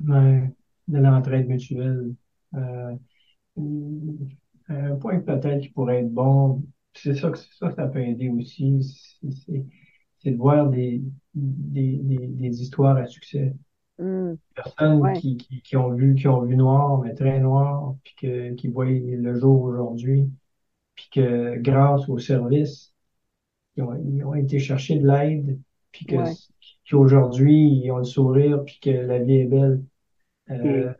[0.00, 2.14] De l'entraide mutuelle.
[2.52, 2.98] un
[5.00, 6.62] point peut-être qui pourrait être bon,
[6.96, 8.80] c'est ça que ça, ça peut aider aussi.
[10.18, 11.02] C'est de voir des,
[11.34, 13.54] des, des, histoires à succès.
[13.98, 14.34] Mmh.
[14.54, 18.68] Personnes qui, qui, ont vu, qui ont vu noir, mais très noir, puis que, qui
[18.68, 20.30] voient le jour aujourd'hui,
[20.94, 22.92] puis que grâce au service,
[23.76, 25.58] ils ont, ils ont été chercher de l'aide,
[25.92, 26.16] puis que
[26.88, 29.82] qu'aujourd'hui, ils ont le sourire, puis que la vie est belle.
[30.50, 30.94] Euh, mmh.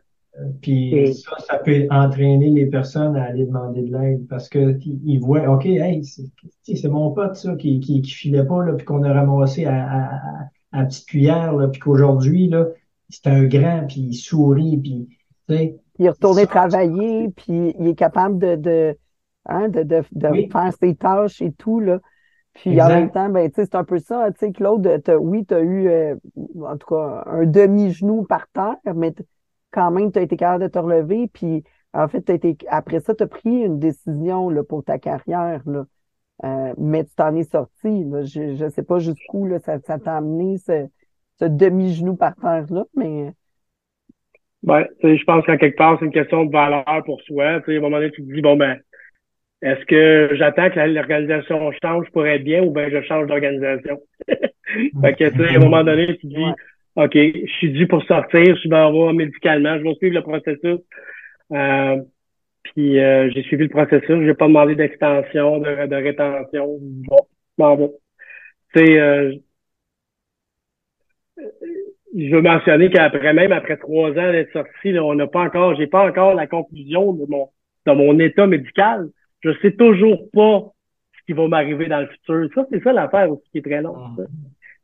[0.61, 5.19] Puis ça, ça peut entraîner les personnes à aller demander de l'aide parce que ils
[5.19, 9.03] voient, OK, hey, c'est mon pote, ça, qui, qui, qui filait pas, là, puis qu'on
[9.03, 10.09] a ramassé à, à,
[10.73, 12.67] à, petite cuillère, là, puis qu'aujourd'hui, là,
[13.09, 15.07] c'est un grand, puis il sourit, puis,
[15.47, 15.79] tu sais.
[15.97, 18.97] Il est retourné travailler, puis il est capable de, de,
[19.47, 21.99] hein, de, de, de faire ses tâches et tout, là.
[22.53, 25.45] Puis en même temps, ben, tu sais, c'est un peu ça, tu sais, Claude, oui,
[25.45, 26.15] tu as eu, euh,
[26.61, 29.13] en tout cas, un demi-genou par terre, mais
[29.71, 31.63] quand même, tu as été capable de te relever, puis
[31.93, 32.29] en fait,
[32.69, 35.85] après ça, tu as pris une décision là, pour ta carrière, là.
[36.43, 38.03] Euh, mais tu t'en es sorti.
[38.03, 38.23] Là.
[38.23, 40.87] Je ne sais pas jusqu'où ça, ça t'a amené ce,
[41.39, 43.31] ce demi-genou par terre-là, mais.
[44.63, 47.45] Ouais, je pense qu'à quelque part, c'est une question de valeur pour soi.
[47.45, 48.77] à un moment donné, tu te dis, bon, ben,
[49.61, 53.99] est-ce que j'attends que l'organisation change pour être bien ou bien je change d'organisation?
[54.27, 56.45] fait que, tu sais, à un moment donné, tu te dis,
[56.97, 60.23] OK, je suis dû pour sortir, je suis dans voir médicalement, je vais suivre le
[60.23, 60.79] processus.
[61.51, 62.01] Euh,
[62.63, 66.79] puis euh, j'ai suivi le processus, je n'ai pas demandé d'extension, de, de, rétention.
[66.79, 67.17] Bon,
[67.57, 67.93] bon,
[68.73, 69.31] Tu sais, euh,
[72.17, 75.75] je veux mentionner qu'après même après trois ans d'être sorti, là, on n'a pas encore,
[75.75, 77.49] j'ai pas encore la conclusion de mon
[77.85, 79.07] de mon état médical.
[79.41, 80.71] Je sais toujours pas
[81.19, 82.49] ce qui va m'arriver dans le futur.
[82.55, 83.95] Ça, c'est ça l'affaire aussi qui est très long.
[83.95, 84.25] Mm.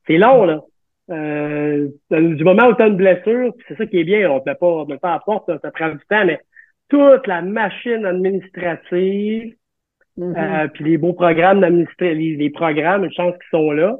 [0.05, 0.61] C'est long, là.
[1.09, 4.43] Euh, du moment où tu as une blessure, c'est ça qui est bien, on ne
[4.45, 6.39] met pas, on met pas à porte, ça prend du temps, mais
[6.87, 9.55] toute la machine administrative,
[10.17, 10.37] mm-hmm.
[10.37, 13.97] euh, puis les beaux programmes d'administrer, les, programmes, je pense qu'ils sont là.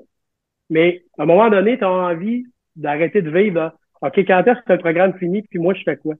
[0.70, 2.45] Mais à un moment donné, tu as envie
[2.76, 3.74] d'arrêter de vivre.
[4.01, 6.16] OK, quand est-ce que le programme fini, puis moi, je fais quoi?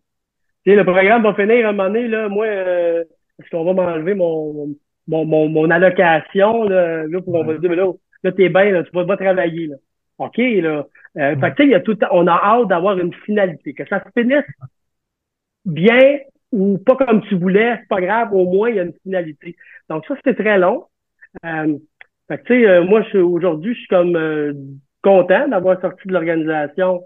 [0.66, 3.04] Tu sais, le programme va finir à un moment donné, là, moi, euh,
[3.40, 4.76] est-ce qu'on va m'enlever mon,
[5.08, 7.92] mon, mon, mon, allocation, là, là pour on va dire, mais là,
[8.24, 9.76] là, t'es bien, là, tu vas, pas travailler, là.
[10.18, 10.86] OK, là.
[11.18, 13.74] Euh, Fait que, il y a tout on a hâte d'avoir une finalité.
[13.74, 14.46] Que ça se finisse
[15.66, 16.20] bien
[16.52, 19.56] ou pas comme tu voulais, c'est pas grave, au moins, il y a une finalité.
[19.90, 20.86] Donc, ça, c'était très long.
[21.46, 21.78] Euh,
[22.28, 24.54] fait que, tu sais, euh, moi, aujourd'hui, je suis comme euh,
[25.02, 27.04] content d'avoir sorti de l'organisation.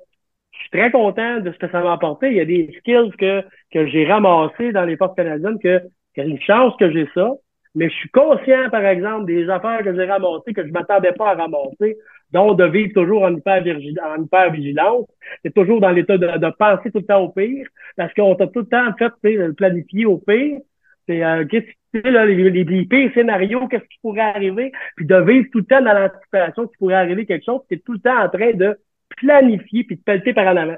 [0.51, 2.27] Je suis très content de ce que ça m'a apporté.
[2.27, 3.41] Il y a des skills que,
[3.71, 5.79] que j'ai ramassés dans les portes canadiennes que,
[6.13, 7.31] qu'il y a une chance que j'ai ça.
[7.73, 11.31] Mais je suis conscient, par exemple, des affaires que j'ai ramassées que je m'attendais pas
[11.31, 11.97] à ramasser,
[12.31, 15.05] dont de vivre toujours en hyper, en hyper vigilance.
[15.43, 18.47] C'est toujours dans l'état de, de, penser tout le temps au pire, parce qu'on t'a
[18.47, 20.59] tout le temps fait planifier au pire.
[21.07, 21.71] C'est euh, qu'est-ce
[22.03, 25.81] là, les, les, pires scénarios, qu'est-ce qui pourrait arriver, puis de vivre tout le temps
[25.81, 28.77] dans l'anticipation qu'il pourrait arriver quelque chose, c'est tout le temps en train de
[29.17, 30.77] planifier puis de pelleter par en avant.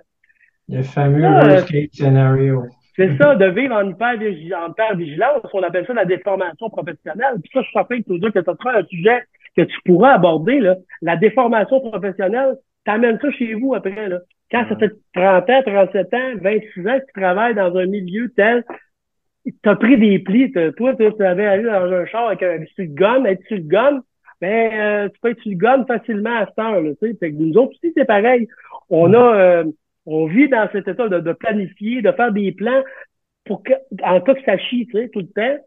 [0.67, 2.63] Le fameux worst case scenario.
[2.95, 5.41] C'est ça, de vivre en hyper, en hyper vigilance.
[5.53, 7.35] On appelle ça la déformation professionnelle.
[7.41, 9.23] Puis ça, je suis certain que tu dire que ça un sujet
[9.63, 10.59] que tu pourras aborder.
[10.59, 10.75] Là.
[11.01, 12.55] La déformation professionnelle,
[12.85, 14.07] t'amènes ça chez vous après.
[14.07, 14.19] Là.
[14.51, 18.31] Quand ça fait 30 ans, 37 ans, 26 ans que tu travailles dans un milieu
[18.35, 18.63] tel,
[19.63, 20.51] t'as pris des plis.
[20.51, 23.63] Toi, tu avais allé dans un char avec un sur le gun, être sur le
[23.63, 24.01] gun,
[24.41, 26.81] ben, euh, tu peux être sur le gun facilement à cette heure.
[26.81, 28.47] Là, fait que nous autres aussi, c'est pareil.
[28.89, 29.35] On a...
[29.35, 29.63] Euh,
[30.09, 32.83] on vit dans cet état de, planifier, de faire des plans
[33.45, 35.63] pour que, en cas que ça chie, tu sais, tout le temps.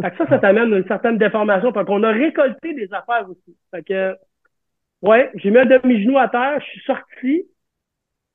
[0.00, 1.72] Fait que ça, ça t'amène une certaine déformation.
[1.72, 3.56] Fait qu'on a récolté des affaires aussi.
[3.70, 4.16] Fait que,
[5.02, 7.44] ouais, j'ai mis un demi-genou à terre, je suis sorti.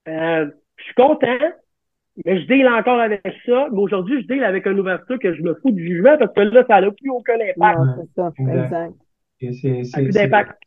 [0.08, 1.38] Euh, je suis content,
[2.26, 3.68] mais je deal encore avec ça.
[3.72, 6.42] Mais aujourd'hui, je deal avec une ouverture que je me fous du jugement parce que
[6.42, 7.80] là, ça n'a plus aucun impact.
[7.98, 8.94] c'est ça, exact.
[9.40, 10.58] C'est, plus d'impact.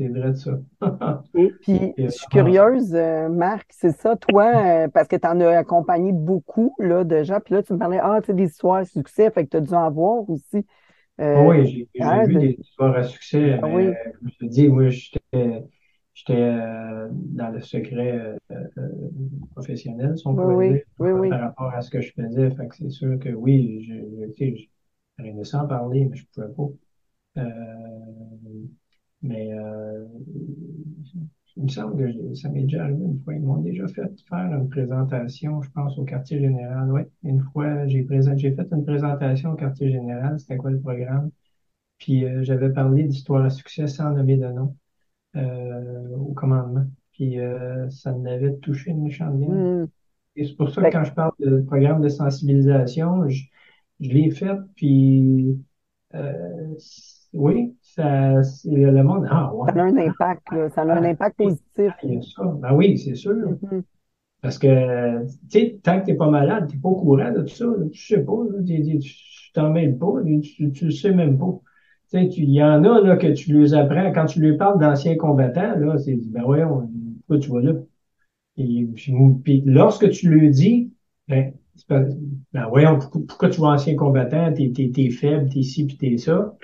[0.00, 0.58] C'est vrai ça.
[1.60, 4.46] Puis, je suis curieuse, euh, Marc, c'est ça, toi,
[4.84, 7.78] euh, parce que tu en as accompagné beaucoup là, de gens, puis là, tu me
[7.78, 10.28] parlais, ah, tu sais, des histoires à succès, fait que tu as dû en voir
[10.30, 10.66] aussi.
[11.20, 13.58] Euh, oui, j'ai hein, vu des histoires à succès.
[13.62, 13.90] Ah, oui.
[14.24, 15.66] je te dis, moi, j'étais
[16.14, 16.50] j'étais
[17.10, 18.38] dans le secret
[19.52, 22.50] professionnel, si on peut oui, dire, oui, par rapport à ce que je faisais.
[22.52, 24.46] Fait que c'est sûr que oui, je,
[25.18, 27.42] je, sans parler, mais je pouvais pas.
[29.22, 30.06] Mais euh,
[31.56, 33.34] il me semble que ça m'est déjà arrivé une fois.
[33.34, 36.90] Ils m'ont déjà fait faire une présentation, je pense, au quartier général.
[36.92, 38.06] Oui, une fois, j'ai
[38.36, 40.38] j'ai fait une présentation au quartier général.
[40.38, 41.30] C'était quoi le programme?
[41.98, 44.76] Puis euh, j'avais parlé d'histoire à succès sans nommer de nom
[45.36, 46.86] euh, au commandement.
[47.12, 49.48] Puis euh, ça m'avait touché une méchante bien.
[49.50, 49.88] Hmm.
[50.36, 53.44] Et c'est pour ça que quand je parle de programme de sensibilisation, je,
[54.00, 55.58] je l'ai fait, puis
[56.14, 56.74] euh,
[57.32, 59.26] oui, ça, le monde.
[59.30, 59.72] Ah, ouais.
[59.72, 61.92] Ça a un impact, ça a un impact positif.
[62.02, 63.32] Ben oui, c'est sûr.
[63.32, 63.82] Mm-hmm.
[64.42, 67.54] Parce que, tu sais, tant que t'es pas malade, t'es pas au courant de tout
[67.54, 67.66] ça.
[67.92, 68.32] Tu sais pas,
[68.66, 69.00] tu
[69.52, 70.12] t'en mêles pas,
[70.42, 71.60] tu, tu le sais même pas.
[72.10, 74.12] Tu sais, il y en a là, que tu les apprends.
[74.12, 76.88] Quand tu lui parles d'anciens combattants, là, c'est ben voyons,
[77.18, 77.72] pourquoi tu vas là?
[78.56, 80.92] Et puis, lorsque tu lui dis,
[81.28, 81.52] ben,
[81.88, 86.16] ben voyons, pourquoi, tu vois ancien combattant, t'es, t'es, t'es faible, t'es ci, puis t'es
[86.16, 86.56] ça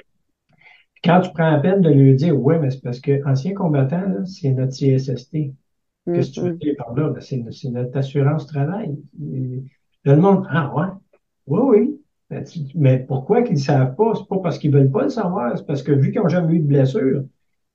[1.06, 4.24] quand tu prends la peine de lui dire, ouais, mais c'est parce que ancien combattant,
[4.24, 5.52] c'est notre CSST.
[6.06, 6.58] Qu'est-ce que tu veux mm-hmm.
[6.58, 7.10] dire par là?
[7.10, 8.96] Ben, c'est notre assurance travail.
[9.18, 10.86] le monde, ah ouais,
[11.46, 12.00] oui, oui.
[12.28, 12.44] Ben,
[12.74, 14.12] mais pourquoi qu'ils ne savent pas?
[14.14, 16.54] C'est pas parce qu'ils veulent pas le savoir, c'est parce que vu qu'ils n'ont jamais
[16.54, 17.22] eu de blessure,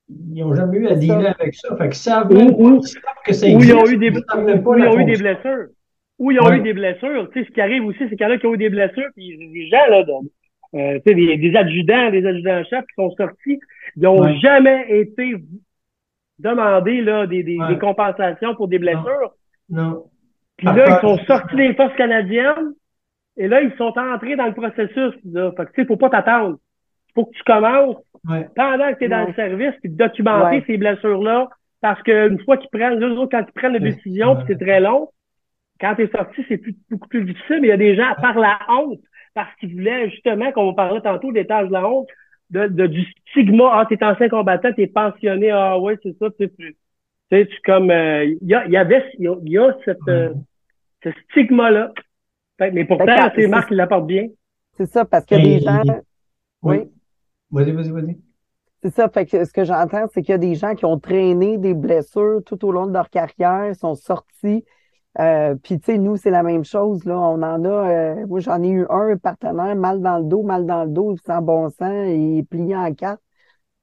[0.10, 1.76] ils n'ont jamais eu à dealer avec ça.
[1.78, 3.56] Fait qu'ils savent, savent que ça existe.
[3.56, 5.68] Ou ils ont eu des, ou ils ont eu des blessures.
[6.20, 7.30] ou ils ont eu des blessures.
[7.32, 8.70] Tu sais, ce qui arrive aussi, c'est qu'il y en a qui ont eu des
[8.70, 10.04] blessures, puis des gens, là,
[10.74, 13.60] euh, tu sais, des, des, adjudants, des adjudants-chefs qui sont sortis,
[13.98, 15.36] ils n'ont jamais été
[16.40, 19.34] demandés, là, des, des, des, compensations pour des blessures.
[19.70, 20.06] Non.
[20.58, 22.74] Puis là, ils sont sortis des forces canadiennes,
[23.38, 25.52] et là, ils sont entrés dans le processus, là.
[25.58, 26.58] Fait que, tu sais, faut pas t'attendre.
[27.16, 27.98] Faut que tu commences
[28.56, 31.50] pendant que tu es dans le service, puis documenter ces blessures-là,
[31.82, 34.80] parce qu'une fois qu'ils prennent, eux autres, quand ils prennent la décision, puis c'est très
[34.80, 35.10] long,
[35.80, 38.38] quand tu es sorti, c'est beaucoup plus difficile, mais il y a des gens, par
[38.38, 39.00] la honte,
[39.34, 42.08] parce qu'ils voulaient justement, comme on parlait tantôt des tâches de la honte,
[42.50, 46.52] de, de du stigma, ah, t'es ancien combattant, t'es pensionné, ah ouais, c'est ça, tu
[47.30, 50.34] sais, tu comme, euh, il y, y, avait, il y, a, cette, euh,
[51.04, 51.94] ce stigma-là.
[52.60, 54.28] Mais pourtant, c'est Marc qui l'apporte bien.
[54.74, 55.82] C'est ça, parce que des gens...
[56.62, 56.92] Oui.
[57.50, 58.18] Vas-y, vas-y, vas-y.
[58.84, 61.00] C'est ça, fait que ce que j'entends, c'est qu'il y a des gens qui ont
[61.00, 64.64] traîné des blessures tout au long de leur carrière, sont sortis,
[65.20, 67.04] euh, puis, tu sais, nous, c'est la même chose.
[67.06, 67.18] Là.
[67.20, 70.66] On en a, euh, moi, j'en ai eu un partenaire, mal dans le dos, mal
[70.66, 73.22] dans le dos, sans bon sens, et plié en quatre.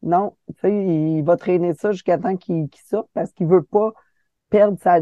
[0.03, 3.93] Non, tu sais, il va traîner ça jusqu'à temps qu'il sorte parce qu'il veut pas
[4.49, 5.01] perdre sa,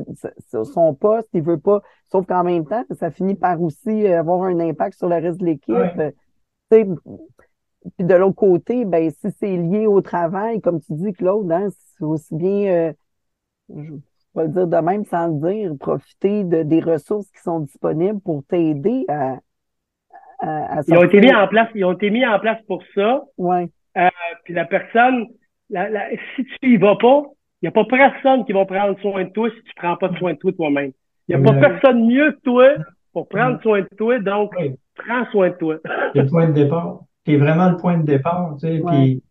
[0.65, 4.59] son poste, il veut pas, sauf qu'en même temps, ça finit par aussi avoir un
[4.59, 5.77] impact sur le reste de l'équipe.
[7.97, 11.69] Puis de l'autre côté, ben si c'est lié au travail, comme tu dis, Claude, hein,
[11.71, 12.95] c'est aussi bien,
[13.71, 13.99] euh,
[14.37, 18.21] va le dire de même sans le dire, profiter de, des ressources qui sont disponibles
[18.21, 19.39] pour t'aider à,
[20.41, 23.23] à, Ils ont été mis en place, ils ont été mis en place pour ça.
[23.39, 23.69] Ouais.
[23.97, 24.09] Euh,
[24.45, 25.27] puis la personne,
[25.71, 27.23] la, la, si tu y vas pas,
[27.63, 30.11] il n'y a pas personne qui va prendre soin de toi si tu prends pas
[30.19, 30.93] soin de toi toi-même.
[31.29, 32.69] Il n'y a pas personne mieux que toi
[33.13, 34.55] pour prendre soin de toi, donc
[34.95, 35.77] prends soin de toi.
[36.15, 37.01] C'est le point de départ.
[37.25, 39.23] C'est vraiment le point de départ, tu sais, puis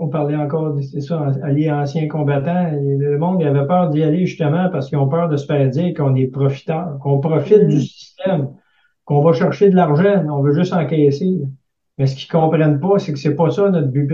[0.00, 2.70] on parlait encore, c'est ça, alliés anciens combattants.
[2.72, 5.94] Le monde avait peur d'y aller justement parce qu'ils ont peur de se faire dire
[5.94, 8.48] qu'on est profiteur, qu'on profite du système,
[9.04, 11.40] qu'on va chercher de l'argent, on veut juste encaisser.
[11.98, 14.06] Mais ce qu'ils comprennent pas, c'est que c'est pas ça notre but.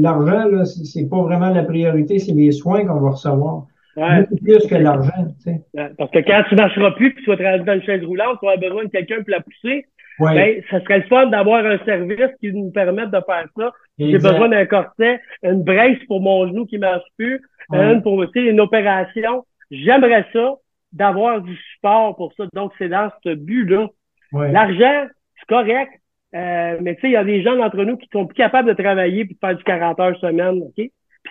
[0.00, 3.66] L'argent, là, c'est pas vraiment la priorité, c'est les soins qu'on va recevoir.
[3.94, 4.26] Ouais.
[4.42, 5.60] plus que l'argent, tu sais.
[5.98, 8.46] Parce que quand tu marcheras plus, puis tu vas te dans une chaise roulante, tu
[8.46, 9.84] vas avoir besoin de quelqu'un pour la pousser.
[10.18, 10.34] Ouais.
[10.34, 13.72] Ben, ça serait le fun d'avoir un service qui nous permette de faire ça.
[13.98, 17.40] J'ai besoin d'un corset, une brace pour mon genou qui marche plus,
[17.72, 19.44] une pour une opération.
[19.70, 20.54] J'aimerais ça
[20.92, 22.44] d'avoir du support pour ça.
[22.52, 23.88] Donc, c'est dans ce but-là.
[24.32, 25.06] L'argent,
[25.38, 25.92] c'est correct.
[26.34, 28.68] Euh, mais tu sais, il y a des gens d'entre nous qui sont plus capables
[28.68, 30.74] de travailler puis de faire du 40 heures semaine, OK?
[30.76, 30.90] Puis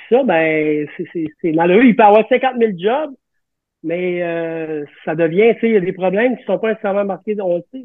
[0.10, 1.86] ça, ben, c'est malheureux.
[1.86, 3.12] Il peut avoir 50 000 jobs,
[3.84, 7.06] mais euh, ça devient, tu sais, il y a des problèmes qui sont pas nécessairement
[7.06, 7.84] marqués, on le sait.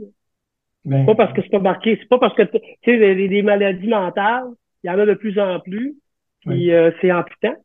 [0.86, 3.88] Ben, pas parce que c'est pas marqué, c'est pas parce que tu sais des, maladies
[3.88, 4.46] mentales,
[4.84, 5.96] il y en a de plus en plus,
[6.46, 7.56] puis euh, c'est amputant.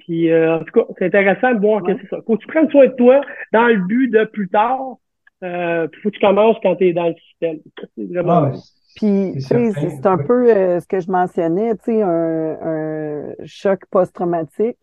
[0.00, 2.18] Puis euh, en tout cas, c'est intéressant de voir que c'est ça.
[2.26, 3.20] Faut que tu prennes soin de toi
[3.52, 4.96] dans le but de plus tard.
[5.42, 7.58] Euh, faut que tu commences quand tu es dans le système.
[7.96, 8.50] C'est vraiment.
[8.50, 8.52] Ah,
[8.96, 14.78] puis, c'est un peu euh, ce que je mentionnais, tu sais, un, un choc post-traumatique.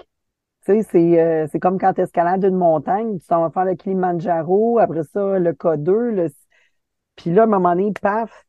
[0.65, 4.79] Tu sais, c'est comme quand tu escalades une montagne, tu t'en vas faire le Kilimanjaro,
[4.79, 6.27] après ça, le K2, le
[7.21, 8.47] puis là, à un moment donné, paf,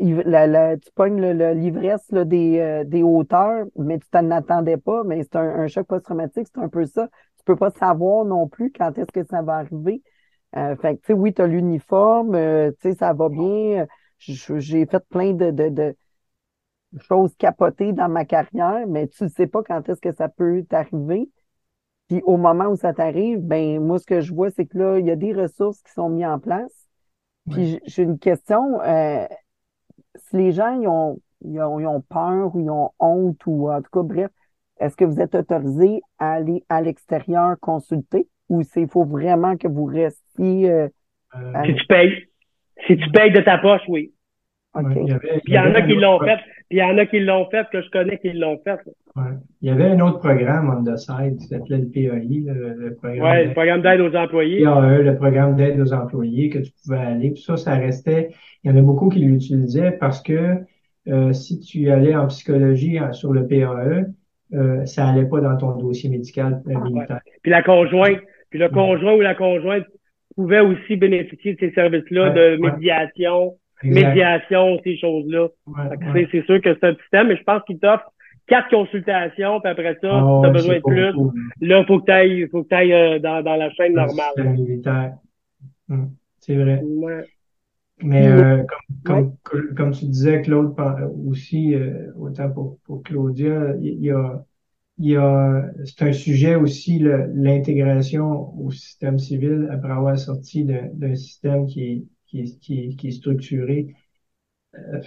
[0.00, 1.20] la, tu pognes
[1.54, 5.02] l'ivresse des, euh, des hauteurs, mais tu t'en attendais pas.
[5.04, 7.08] Mais c'est un, choc post-traumatique, c'est un peu ça.
[7.38, 10.02] Tu peux pas savoir non plus quand est-ce que ça va arriver.
[10.56, 13.86] Euh, fait que, tu sais, oui, tu as l'uniforme, euh, tu sais, ça va bien.
[14.18, 15.96] J'ai fait plein de, de,
[17.00, 21.28] choses capotées dans ma carrière, mais tu sais pas quand est-ce que ça peut t'arriver.
[22.08, 24.98] Puis au moment où ça t'arrive, ben moi, ce que je vois, c'est que là,
[24.98, 26.89] il y a des ressources qui sont mises en place
[27.50, 28.80] puis j'ai une question.
[28.82, 29.26] Euh,
[30.16, 33.90] si les gens ils ont, ils ont, peur ou ils ont honte ou en tout
[33.92, 34.30] cas, bref,
[34.80, 39.68] est-ce que vous êtes autorisé à aller à l'extérieur consulter ou s'il faut vraiment que
[39.68, 40.70] vous restiez.
[40.70, 40.88] Euh,
[41.34, 42.26] euh, si tu payes.
[42.86, 44.12] Si tu payes de ta poche, oui.
[44.76, 46.36] Il y, avait, il y, en a qui l'ont fait.
[46.68, 48.78] Puis il y en a qui l'ont fait, que je connais qui l'ont fait.
[49.16, 49.32] Ouais.
[49.62, 53.36] Il y avait un autre programme on the side qui s'appelait le PAI, le, programme.
[53.36, 54.62] Oui, le programme d'aide aux employés.
[54.62, 57.30] PAE, le programme d'aide aux employés que tu pouvais aller.
[57.32, 58.30] Puis ça, ça restait.
[58.62, 60.58] Il y en a beaucoup qui l'utilisaient parce que
[61.08, 64.04] euh, si tu allais en psychologie sur le PAE,
[64.52, 67.20] euh, ça allait pas dans ton dossier médical ah, militaire.
[67.42, 69.84] Puis la conjointe, puis le conjoint ou la conjointe
[70.36, 75.48] pouvait aussi bénéficier de ces services-là de médiation médiation, ces choses-là.
[76.30, 78.12] C'est sûr que c'est un système, mais je pense qu'il t'offre
[78.46, 81.66] quatre consultations, puis après ça, oh, tu as besoin de plus.
[81.66, 85.12] Là, il faut que tu ailles, faut que ailles euh, dans, dans la chaîne normale.
[85.88, 86.82] Hum, c'est vrai.
[88.02, 88.62] Mais euh,
[89.04, 90.74] comme, comme, comme, tu disais, Claude,
[91.28, 94.42] aussi, euh, autant pour, pour Claudia, il y, a,
[94.98, 101.14] il y a, c'est un sujet aussi, l'intégration au système civil après avoir sorti d'un
[101.14, 103.94] système qui est, qui est, qui qui est structuré.
[104.76, 105.00] Euh,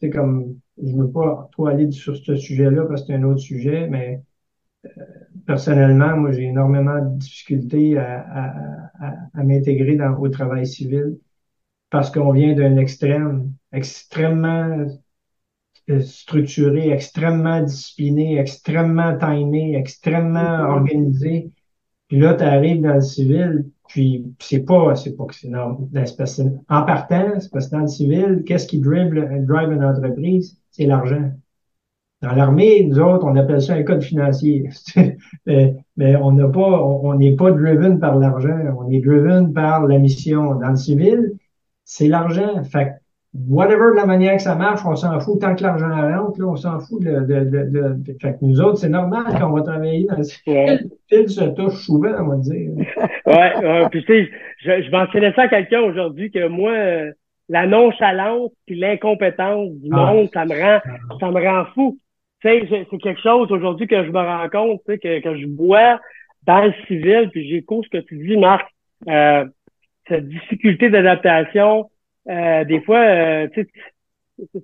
[0.00, 3.40] c'est comme, je veux pas trop aller sur ce sujet-là parce que c'est un autre
[3.40, 4.22] sujet, mais
[4.86, 4.90] euh,
[5.46, 11.18] personnellement, moi, j'ai énormément de difficultés à, à, à, m'intégrer dans au travail civil
[11.90, 14.86] parce qu'on vient d'un extrême extrêmement
[15.90, 20.70] euh, structuré, extrêmement discipliné, extrêmement timé, extrêmement mm-hmm.
[20.70, 21.52] organisé.
[22.12, 25.88] Puis là, tu arrives dans le civil, puis c'est pas, c'est pas que c'est normal.
[26.68, 29.14] En partant, c'est parce que dans le civil, qu'est-ce qui drive,
[29.46, 30.58] drive une entreprise?
[30.70, 31.30] C'est l'argent.
[32.20, 34.68] Dans l'armée, nous autres, on appelle ça un code financier.
[35.46, 39.86] mais, mais, on n'a pas, on n'est pas driven par l'argent, on est driven par
[39.86, 40.56] la mission.
[40.56, 41.32] Dans le civil,
[41.86, 42.62] c'est l'argent.
[43.34, 45.40] Whatever de la manière que ça marche, on s'en fout.
[45.40, 48.60] Tant que l'argent rentre, là, on s'en fout de, de, de, de, Fait que nous
[48.60, 50.80] autres, c'est normal qu'on va travailler dans ce ouais.
[51.08, 52.70] fil se touche souvent, on va dire.
[53.26, 57.12] ouais, ouais, puis tu sais, je, je mentionnais ça à quelqu'un aujourd'hui que moi, euh,
[57.48, 60.12] la nonchalance puis l'incompétence du ah.
[60.12, 60.80] monde, ça me rend
[61.18, 61.98] ça me rend fou.
[62.40, 65.38] Tu sais, c'est quelque chose aujourd'hui que je me rends compte, tu sais, que, que
[65.38, 66.00] je vois
[66.44, 68.66] dans le civil, puis j'écoute ce que tu dis, Marc.
[69.08, 69.44] Euh,
[70.08, 71.88] cette difficulté d'adaptation,
[72.28, 73.48] euh, des fois, euh,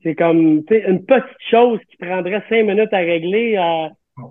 [0.02, 3.88] c'est comme une petite chose qui prendrait cinq minutes à régler euh,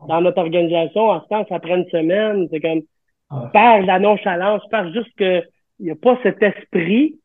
[0.07, 1.09] dans notre organisation.
[1.09, 2.47] En ce temps, ça prend une semaine.
[2.51, 2.82] C'est comme
[3.53, 5.43] par la nonchalance, par juste que
[5.80, 7.19] il n'y a pas cet esprit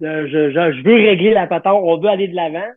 [0.00, 2.70] de je, je, veux régler la patente, on veut aller de l'avant.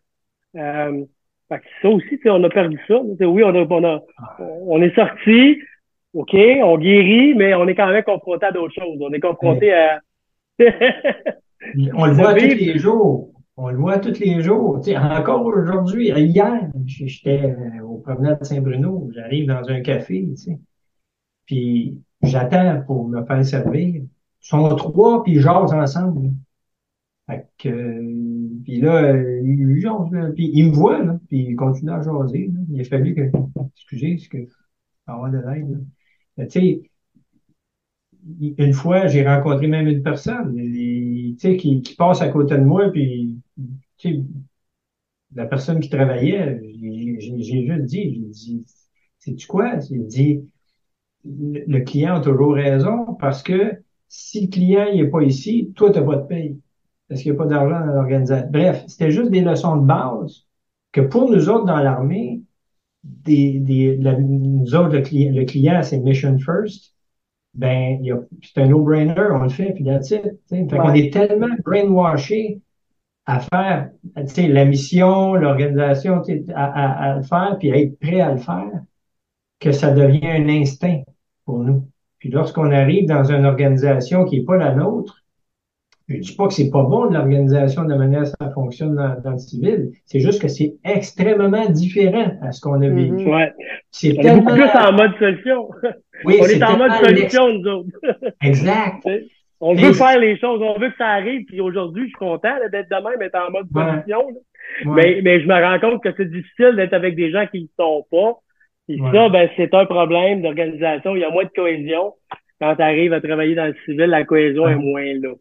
[0.56, 1.04] Euh,
[1.50, 3.00] ça aussi, on a perdu ça.
[3.00, 4.02] Oui, on a, on a
[4.38, 5.58] on est sorti,
[6.14, 8.98] OK, on guérit, mais on est quand même confronté à d'autres choses.
[9.00, 10.00] On est confronté à
[11.94, 13.32] On le voit tous les jours.
[13.56, 14.80] On le voit tous les jours.
[14.96, 20.28] encore aujourd'hui, hier, j'étais euh, au promenade Saint-Bruno, j'arrive dans un café,
[21.44, 23.96] puis j'attends pour me faire servir.
[23.96, 24.08] Ils
[24.40, 26.30] sont trois, puis ils jasent ensemble.
[27.26, 32.02] Fait que, puis là, ils jasent, puis ils me voient, là, puis ils continuent à
[32.02, 32.52] jaser.
[32.70, 33.30] Il a fallu que,
[33.74, 34.46] excusez, ce que
[35.08, 35.84] avoir de l'aide.
[36.38, 36.90] Tu sais,
[38.40, 43.40] une fois, j'ai rencontré même une personne qui, qui passe à côté de moi, puis
[45.34, 46.60] la personne qui travaillait,
[47.18, 48.64] j'ai juste dit, j'ai dit,
[49.18, 49.78] sais-tu quoi?
[49.80, 50.40] J'ai dit,
[51.24, 55.98] le client a toujours raison parce que si le client n'est pas ici, toi, tu
[55.98, 56.60] n'as pas de paye.
[57.08, 58.48] Parce qu'il n'y a pas d'argent dans l'organisation.
[58.50, 60.46] Bref, c'était juste des leçons de base
[60.92, 62.42] que pour nous autres dans l'armée,
[63.04, 66.94] des, des, nous autres, le client, le client c'est mission first
[67.58, 67.98] ben,
[68.42, 70.22] c'est un no-brainer, on le fait, puis that's it.
[70.48, 72.60] Fait qu'on est tellement brainwashé
[73.26, 76.22] à faire, tu sais, la mission, l'organisation,
[76.54, 78.70] à, à, à, le faire, puis à être prêt à le faire,
[79.58, 81.02] que ça devient un instinct
[81.44, 81.88] pour nous.
[82.20, 85.24] Puis lorsqu'on arrive dans une organisation qui n'est pas la nôtre,
[86.06, 88.94] je dis pas que c'est pas bon de l'organisation de la manière dont ça fonctionne
[88.94, 89.90] dans, le civil.
[90.06, 93.12] C'est juste que c'est extrêmement différent à ce qu'on a vécu.
[93.12, 93.34] Mm-hmm.
[93.34, 93.52] Ouais.
[93.90, 95.68] C'est beaucoup plus en mode solution.
[96.24, 97.90] Oui, on est, en mode solution, nous autres.
[98.42, 99.06] exact.
[99.60, 102.54] on veut faire les choses, on veut que ça arrive, puis aujourd'hui, je suis content
[102.70, 104.28] d'être de même, être en mode solution.
[104.84, 107.66] Mais, mais je me rends compte que c'est difficile d'être avec des gens qui ne
[107.78, 108.38] sont pas.
[108.88, 111.14] Et ça, ben, c'est un problème d'organisation.
[111.14, 112.14] Il y a moins de cohésion.
[112.60, 115.34] Quand tu arrives à travailler dans le civil, la cohésion est moins là.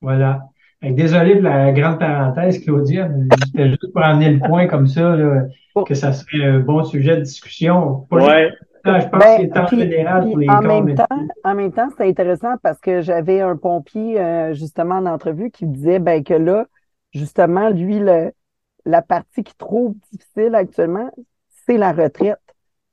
[0.00, 0.40] Voilà.
[0.80, 3.08] Désolé de la grande parenthèse, Claudia,
[3.46, 5.16] c'était juste pour amener le point comme ça,
[5.86, 8.06] que ça serait un bon sujet de discussion.
[8.10, 8.52] ouais.
[9.00, 11.06] Je pense ben, que c'est en général pour les en même, temps,
[11.44, 15.66] en même temps, c'est intéressant parce que j'avais un pompier euh, justement en entrevue qui
[15.66, 16.66] me disait ben, que là,
[17.12, 18.32] justement, lui, le,
[18.84, 21.10] la partie qu'il trouve difficile actuellement,
[21.66, 22.38] c'est la retraite.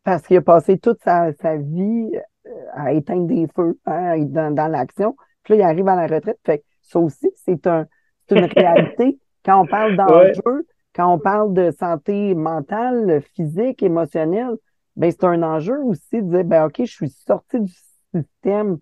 [0.04, 2.12] Parce qu'il a passé toute sa, sa vie
[2.46, 5.16] euh, à éteindre des feux hein, dans, dans l'action.
[5.44, 6.38] Puis là, il arrive à la retraite.
[6.46, 7.88] Fait ça aussi, c'est un,
[8.30, 9.20] une réalité.
[9.44, 14.56] Quand on parle d'enjeu, quand on parle de santé mentale, physique, émotionnelle,
[14.96, 17.74] ben c'est un enjeu aussi de dire, ben OK, je suis sorti du
[18.14, 18.78] système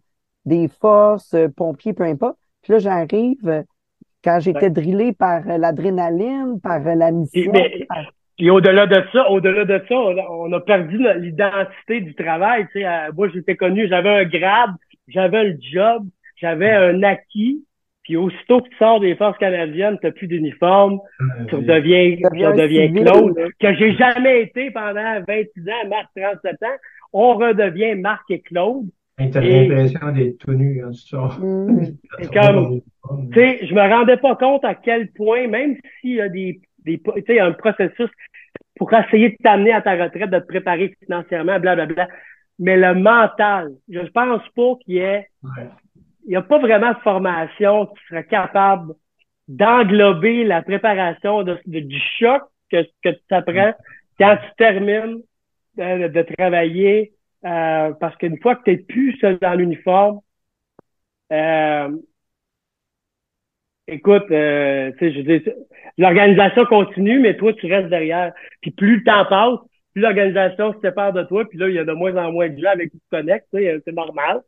[0.45, 2.37] des forces, euh, pompiers, peu importe.
[2.61, 3.63] Puis là, j'arrive, euh,
[4.23, 7.51] quand j'étais drillé par euh, l'adrénaline, par la mission.
[8.39, 12.67] Et, au-delà de ça, au-delà de ça, on a, perdu l'identité du travail.
[12.71, 14.71] Tu sais, moi, j'étais connu, j'avais un grade,
[15.07, 16.07] j'avais un job,
[16.37, 17.63] j'avais un acquis.
[18.03, 20.99] Puis aussitôt que tu sors des forces canadiennes, tu n'as plus d'uniforme,
[21.47, 26.77] tu redeviens, tu redeviens Claude, que j'ai jamais été pendant 26 ans, Marc 37 ans.
[27.13, 28.87] On redevient Marc et Claude.
[29.17, 31.29] T'as l'impression d'être tout nu, hein, ça.
[31.39, 31.95] Mm.
[32.33, 32.81] comme,
[33.31, 36.59] tu sais, je me rendais pas compte à quel point, même s'il y a des,
[36.83, 38.09] des tu sais, un processus
[38.75, 42.07] pour essayer de t'amener à ta retraite, de te préparer financièrement, blablabla.
[42.59, 45.27] Mais le mental, je pense pas qu'il y ait,
[46.25, 48.93] il n'y a pas vraiment de formation qui serait capable
[49.47, 53.73] d'englober la préparation de, du choc que, que tu apprends
[54.17, 55.21] quand tu termines
[55.75, 57.13] de, travailler,
[57.45, 60.19] euh, parce qu'une fois que tu n'es plus seul dans l'uniforme,
[61.31, 61.89] euh,
[63.87, 65.43] écoute, euh, tu sais, je dis,
[65.97, 68.33] l'organisation continue, mais toi, tu restes derrière.
[68.61, 69.59] Puis plus le temps passe,
[69.93, 72.49] plus l'organisation se sépare de toi, puis là, il y a de moins en moins
[72.49, 74.41] de gens avec qui tu connectes, c'est normal.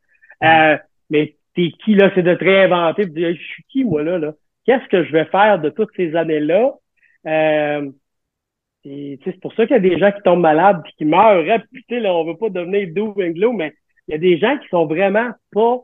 [0.44, 0.78] Euh,
[1.10, 2.12] mais t'es qui, là?
[2.16, 4.34] C'est de te réinventer, de dire, je suis qui, moi, là, là?
[4.66, 6.74] Qu'est-ce que je vais faire de toutes ces années-là?
[7.28, 7.90] Euh,
[8.84, 12.00] c'est pour ça qu'il y a des gens qui tombent malades puis qui meurent réputés,
[12.00, 13.74] là, on veut pas devenir doux glow, mais
[14.08, 15.80] il y a des gens qui sont vraiment pas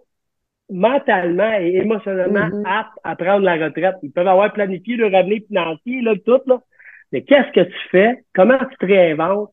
[0.70, 2.66] mentalement et émotionnellement mm-hmm.
[2.66, 3.96] aptes à prendre la retraite.
[4.04, 6.62] Ils peuvent avoir planifié le revenu financier, là, tout, là.
[7.12, 8.24] Mais qu'est-ce que tu fais?
[8.34, 9.52] Comment tu te réinventes?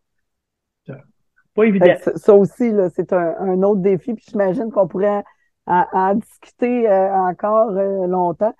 [1.55, 1.97] Pas évident.
[2.15, 4.15] Ça aussi, là, c'est un, autre défi.
[4.15, 5.25] Puis j'imagine qu'on pourrait
[5.69, 8.55] en, discuter euh, encore euh, longtemps.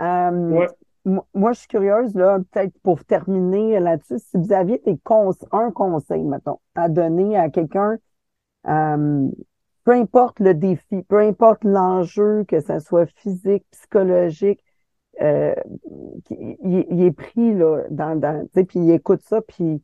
[0.00, 0.66] Euh,
[1.34, 4.98] moi, je suis curieuse, là, peut-être pour terminer là-dessus, si vous aviez des
[5.52, 7.96] un conseil, mettons, à donner à quelqu'un,
[8.64, 14.62] peu importe le défi, peu importe l'enjeu, que ce soit physique, psychologique,
[15.22, 15.54] euh,
[16.30, 19.82] il, est pris là, dans, dans puis il écoute ça, puis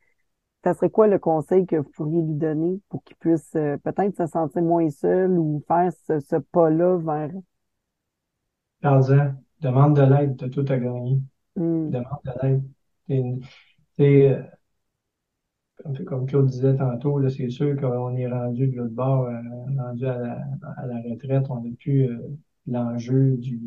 [0.67, 4.17] ça serait quoi le conseil que vous pourriez lui donner pour qu'il puisse euh, peut-être
[4.17, 7.31] se sentir moins seul ou faire ce, pas-là vers.
[8.81, 11.21] Parle-en, demande de l'aide, de tout à gagner.
[11.55, 11.91] Hmm.
[11.91, 12.65] Demande de l'aide.
[15.95, 19.41] C'est comme Claude disait tantôt, là, c'est sûr qu'on est rendu de l'autre bord, euh,
[19.79, 20.33] rendu à la,
[20.79, 22.37] à la, retraite, on n'a plus euh,
[22.67, 23.61] l'enjeu du,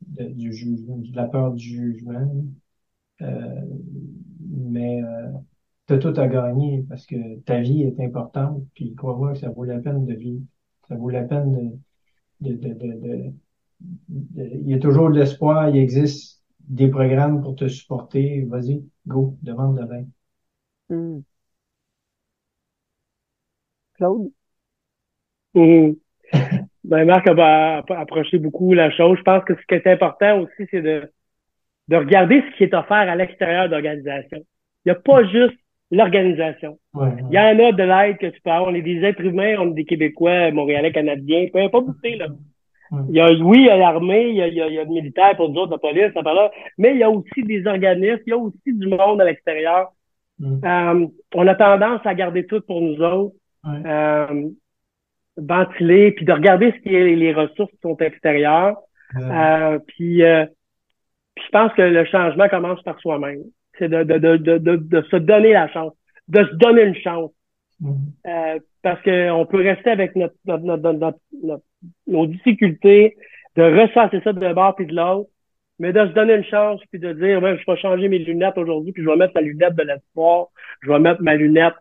[0.00, 2.44] de, du jugement, de la peur du jugement.
[3.20, 3.60] Euh,
[4.50, 5.30] mais euh,
[5.98, 9.50] tu as tout à gagner parce que ta vie est importante, puis crois-moi que ça
[9.50, 10.44] vaut la peine de vivre.
[10.88, 11.78] Ça vaut la peine
[12.40, 13.32] de, de, de, de
[14.36, 18.44] il y a toujours de l'espoir, il existe des programmes pour te supporter.
[18.48, 20.08] Vas-y, go, demande de l'aide.
[20.88, 21.20] Hmm.
[23.94, 24.30] Claude?
[25.54, 25.92] Mmh.
[26.84, 29.18] ben, Marc a, approché beaucoup la chose.
[29.18, 31.12] Je pense que ce qui est important aussi, c'est de,
[31.88, 34.38] de regarder ce qui est offert à l'extérieur de l'organisation.
[34.84, 35.58] Il n'y a pas juste
[35.92, 36.78] l'organisation.
[36.94, 38.72] Il y en a de l'aide que tu peux avoir.
[38.72, 42.26] On est des êtres humains, on est des Québécois, Montréalais, Canadiens, peu importe où là.
[43.08, 44.90] Il y a, oui, il y a l'armée, il y a, il y a, le
[44.90, 48.22] militaire pour nous autres, la police, ça là, mais il y a aussi des organismes,
[48.26, 49.92] il y a aussi du monde à l'extérieur.
[50.42, 53.34] Euh, on a tendance à garder tout pour nous autres,
[53.66, 54.50] euh,
[55.38, 58.76] ventiler, puis de regarder ce qui est les ressources qui sont extérieures.
[59.16, 60.44] Euh, puis, euh,
[61.34, 63.42] puis je pense que le changement commence par soi-même.
[63.78, 65.92] C'est de, de, de, de, de, se donner la chance,
[66.28, 67.30] de se donner une chance.
[67.80, 67.94] Mm.
[68.26, 71.64] Euh, parce qu'on peut rester avec notre, notre, notre, notre,
[72.06, 73.16] nos difficultés,
[73.56, 75.30] de ressasser ça de bord puis de l'autre,
[75.78, 78.58] mais de se donner une chance puis de dire ouais, je vais changer mes lunettes
[78.58, 80.46] aujourd'hui puis je vais mettre la lunette de l'espoir,
[80.82, 81.74] je vais mettre ma lunette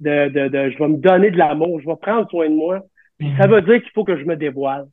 [0.00, 2.84] de, de, de je vais me donner de l'amour, je vais prendre soin de moi.
[3.18, 4.86] Puis ça veut dire qu'il faut que je me dévoile.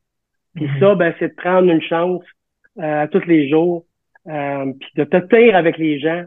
[0.55, 0.79] Puis mhm.
[0.79, 2.23] ça, ben, c'est de prendre une chance
[2.79, 3.85] euh, tous les jours,
[4.27, 6.23] euh, puis de te tenir avec les gens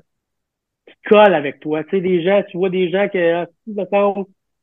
[0.89, 1.85] qui collent avec toi.
[1.85, 4.15] Tu sais, des gens, tu vois des gens que, ah,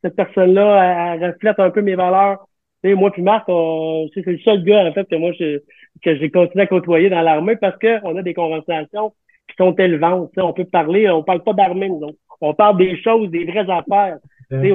[0.03, 2.47] cette personne-là, elle, reflète un peu mes valeurs.
[2.83, 5.59] Tu sais, moi puis Marc, c'est le seul gars, en fait, que moi, je,
[6.03, 9.13] que j'ai continué à côtoyer dans l'armée parce qu'on a des conversations
[9.47, 10.31] qui sont élevantes.
[10.37, 12.01] On peut parler, on parle pas d'armée, nous
[12.41, 14.17] On parle des choses, des vraies affaires.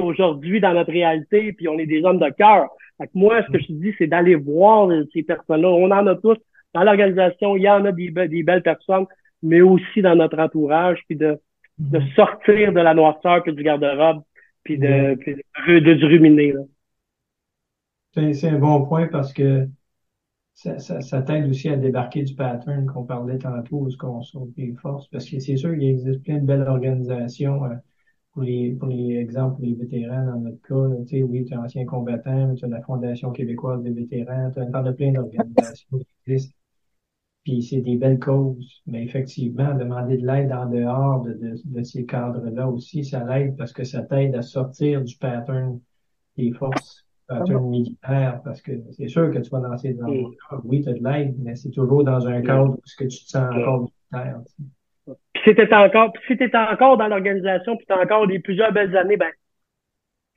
[0.03, 2.67] Aujourd'hui, dans notre réalité, puis on est des hommes de cœur.
[3.13, 5.69] moi, ce que je te dis, c'est d'aller voir ces personnes-là.
[5.69, 6.37] On en a tous.
[6.73, 9.05] Dans l'organisation, il y en a des, des, belles personnes,
[9.41, 11.39] mais aussi dans notre entourage, puis de,
[11.79, 12.15] de mm-hmm.
[12.15, 14.23] sortir de la noirceur puis du garde-robe,
[14.63, 16.53] puis de, puis de, de, de, ruminer.
[18.13, 19.67] C'est un bon point parce que
[20.53, 24.47] ça, ça, ça t'aide aussi à débarquer du pattern qu'on parlait tantôt, ce qu'on sort
[24.57, 27.75] des forces, parce que c'est sûr qu'il existe plein de belles organisations euh,
[28.33, 31.03] pour les, pour les exemples, les vétérans dans notre cas.
[31.03, 34.59] tu sais, oui, tu es ancien combattant, tu as la Fondation québécoise des vétérans, tu
[34.59, 36.55] as plein d'organisations qui existent.
[37.43, 38.81] Puis c'est des belles causes.
[38.85, 43.55] Mais effectivement, demander de l'aide en dehors de, de, de ces cadres-là aussi, ça l'aide
[43.57, 45.79] parce que ça t'aide à sortir du pattern
[46.37, 50.31] des forces pattern militaire, parce que c'est sûr que tu vas dans ces endroits.
[50.63, 53.29] Oui, tu as de l'aide, mais c'est toujours dans un cadre où que tu te
[53.29, 54.41] sens encore militaire.
[55.33, 58.95] Puis si t'es encore, si t'es encore dans l'organisation, puis t'as encore des plusieurs belles
[58.95, 59.31] années, ben,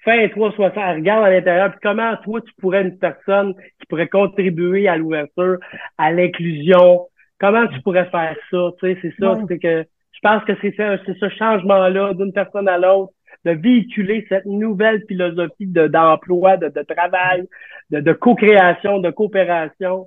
[0.05, 3.87] fais toi, soit ça, regarde à l'intérieur, puis comment toi, tu pourrais une personne qui
[3.89, 5.59] pourrait contribuer à l'ouverture,
[5.99, 7.09] à l'inclusion,
[7.41, 10.75] comment tu pourrais faire ça, tu sais, c'est ça, c'est que je pense que c'est
[10.75, 13.13] ce changement-là d'une personne à l'autre,
[13.45, 17.47] de véhiculer cette nouvelle philosophie d'emploi, de, de, travail,
[17.91, 20.07] de, de co-création, de coopération.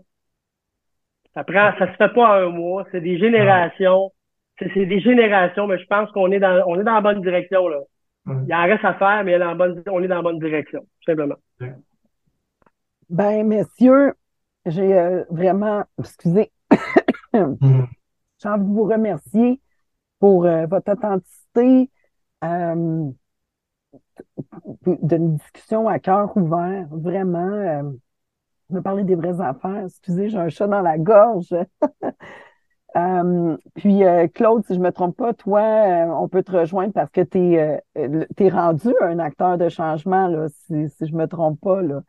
[1.34, 4.12] Ça prend, ça se fait pas en un mois, c'est des générations.
[4.60, 7.68] C'est des générations, mais je pense qu'on est dans on est dans la bonne direction
[7.68, 7.78] là.
[8.28, 9.38] Il y en reste à faire, mais
[9.90, 11.36] on est dans la bonne direction, simplement.
[13.10, 14.14] Ben, messieurs,
[14.66, 16.52] j'ai euh, vraiment, excusez,
[17.34, 17.86] mm-hmm.
[18.40, 19.62] j'ai envie de vous remercier
[20.20, 21.90] pour euh, votre authenticité,
[22.44, 23.10] euh,
[24.86, 27.40] d'une discussion à cœur ouvert, vraiment.
[27.40, 27.84] Euh,
[28.70, 29.86] me parler des vraies affaires.
[29.86, 31.56] Excusez, j'ai un chat dans la gorge.
[32.96, 34.00] Euh, puis
[34.34, 35.62] Claude, si je me trompe pas, toi,
[36.20, 40.48] on peut te rejoindre parce que tu es, es, rendu un acteur de changement, là,
[40.50, 41.82] si, si je me trompe pas.
[41.82, 42.02] Là.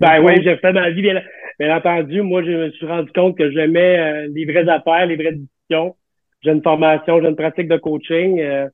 [0.00, 1.22] Ben oui, j'ai fait ma vie, bien,
[1.58, 2.22] bien, entendu.
[2.22, 5.96] Moi, je me suis rendu compte que j'aimais les vraies affaires, les vraies discussions
[6.42, 8.40] j'ai une formation, j'ai une pratique de coaching.
[8.40, 8.68] Euh,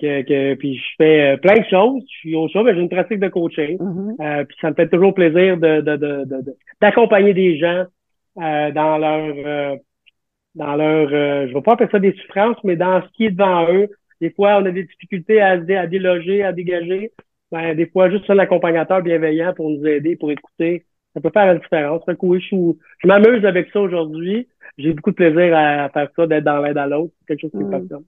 [0.00, 2.02] que, que, puis je fais euh, plein de choses.
[2.10, 3.78] Je suis au show, mais j'ai une pratique de coaching.
[3.78, 4.40] Mm-hmm.
[4.40, 7.84] euh, puis ça me fait toujours plaisir de, de, de, d'accompagner des gens
[8.42, 9.76] euh, dans leur
[10.54, 13.72] dans leur je vais pas appeler ça des souffrances, mais dans ce qui est devant
[13.72, 13.88] eux.
[14.20, 17.10] Des fois, on a des difficultés à, à déloger, à dégager.
[17.50, 21.46] Ben, des fois, juste un accompagnateur bienveillant pour nous aider, pour écouter, ça peut faire
[21.46, 22.04] la différence.
[22.04, 22.56] Fait que oui, je,
[22.98, 24.46] je m'amuse avec ça aujourd'hui
[24.78, 27.12] j'ai beaucoup de plaisir à, faire ça, d'être dans l'aide à l'autre.
[27.20, 27.70] C'est quelque chose qui me mm.
[27.70, 28.04] passionne.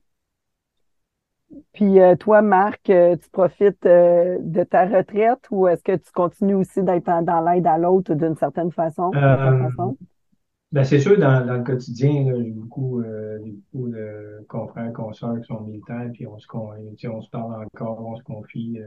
[1.72, 6.10] Puis euh, toi, Marc, euh, tu profites euh, de ta retraite ou est-ce que tu
[6.12, 9.12] continues aussi d'être dans l'aide à l'autre d'une certaine façon?
[10.74, 13.00] Ben c'est sûr, dans, dans le quotidien, j'ai beaucoup,
[13.44, 18.16] beaucoup de confrères, consoeurs qui sont militaires, puis on se, on se parle encore, on
[18.16, 18.80] se confie.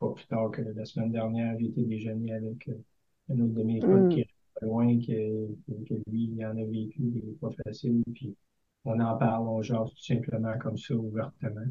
[0.00, 2.68] pas plus tard que la semaine dernière, j'ai été déjeuner avec
[3.30, 4.08] un autre de mes mm.
[4.08, 4.26] qui
[4.62, 5.46] loin que,
[5.86, 8.34] que, lui, il en a vécu des pas faciles, puis
[8.84, 11.70] on en parle, on jase tout simplement comme ça, ouvertement.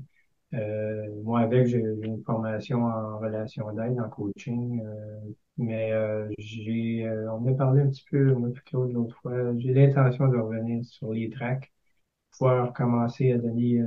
[0.53, 5.19] Euh, moi, avec, j'ai une formation en relation d'aide, en coaching, euh,
[5.61, 9.57] mais euh, j'ai, euh, on a parlé un petit peu, moi et Claude, l'autre fois,
[9.57, 11.71] j'ai l'intention de revenir sur les tracks,
[12.31, 13.81] pouvoir commencer à donner,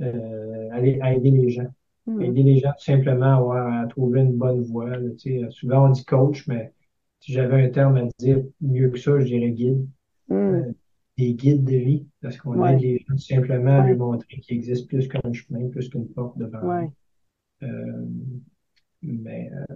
[0.00, 1.72] aller à aider les gens.
[2.06, 2.20] Hmm.
[2.20, 4.90] Aider les gens tout simplement à, à trouver une bonne voie.
[5.18, 6.72] sais souvent, on dit coach, mais
[7.20, 9.86] si j'avais un terme à dire mieux que ça, je dirais guide.
[10.28, 10.34] Hmm.
[10.34, 10.72] Euh,
[11.16, 14.88] des guides de vie, parce qu'on aide les gens simplement à lui montrer qu'il existe
[14.88, 16.90] plus qu'un chemin, plus qu'une porte devant
[17.62, 18.06] euh,
[19.04, 19.74] mais, euh,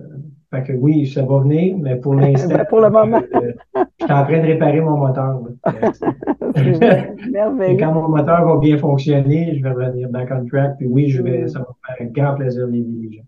[0.51, 2.65] fait que oui, ça va venir, mais pour l'instant.
[2.69, 3.23] pour le moment.
[3.35, 5.41] Euh, je suis en train de réparer mon moteur.
[7.31, 7.75] Merveilleux.
[7.75, 10.77] Et quand mon moteur va bien fonctionner, je vais revenir back on track.
[10.79, 11.49] Puis oui, je vais, hmm.
[11.49, 13.23] ça va me faire un grand plaisir les gens.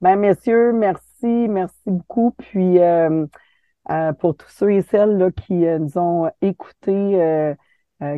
[0.00, 2.32] Ben, messieurs, merci merci, beaucoup.
[2.38, 3.26] Puis euh,
[3.90, 7.54] euh, pour tous ceux et celles là, qui euh, nous ont écoutés,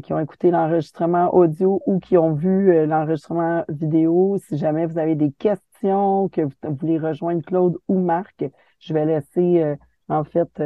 [0.04, 5.16] qui ont écouté l'enregistrement audio ou qui ont vu l'enregistrement vidéo, si jamais vous avez
[5.16, 8.44] des questions, que vous voulez rejoindre Claude ou Marc,
[8.80, 9.76] je vais laisser
[10.08, 10.62] en fait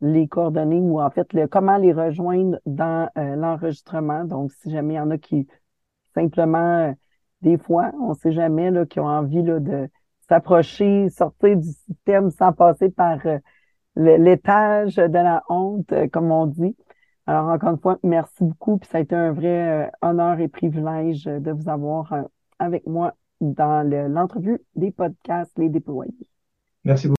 [0.00, 4.24] les coordonnées ou en fait le, comment les rejoindre dans l'enregistrement.
[4.24, 5.46] Donc, si jamais il y en a qui
[6.14, 6.94] simplement
[7.42, 9.88] des fois, on ne sait jamais, là, qui ont envie là, de,
[10.28, 13.38] s'approcher, sortir du système sans passer par euh,
[13.96, 16.76] l'étage de la honte, euh, comme on dit.
[17.26, 18.78] Alors, encore une fois, merci beaucoup.
[18.78, 22.12] Puis ça a été un vrai euh, honneur et privilège de vous avoir
[22.58, 26.28] avec moi dans l'entrevue des podcasts Les Déployés.
[26.84, 27.14] Merci beaucoup.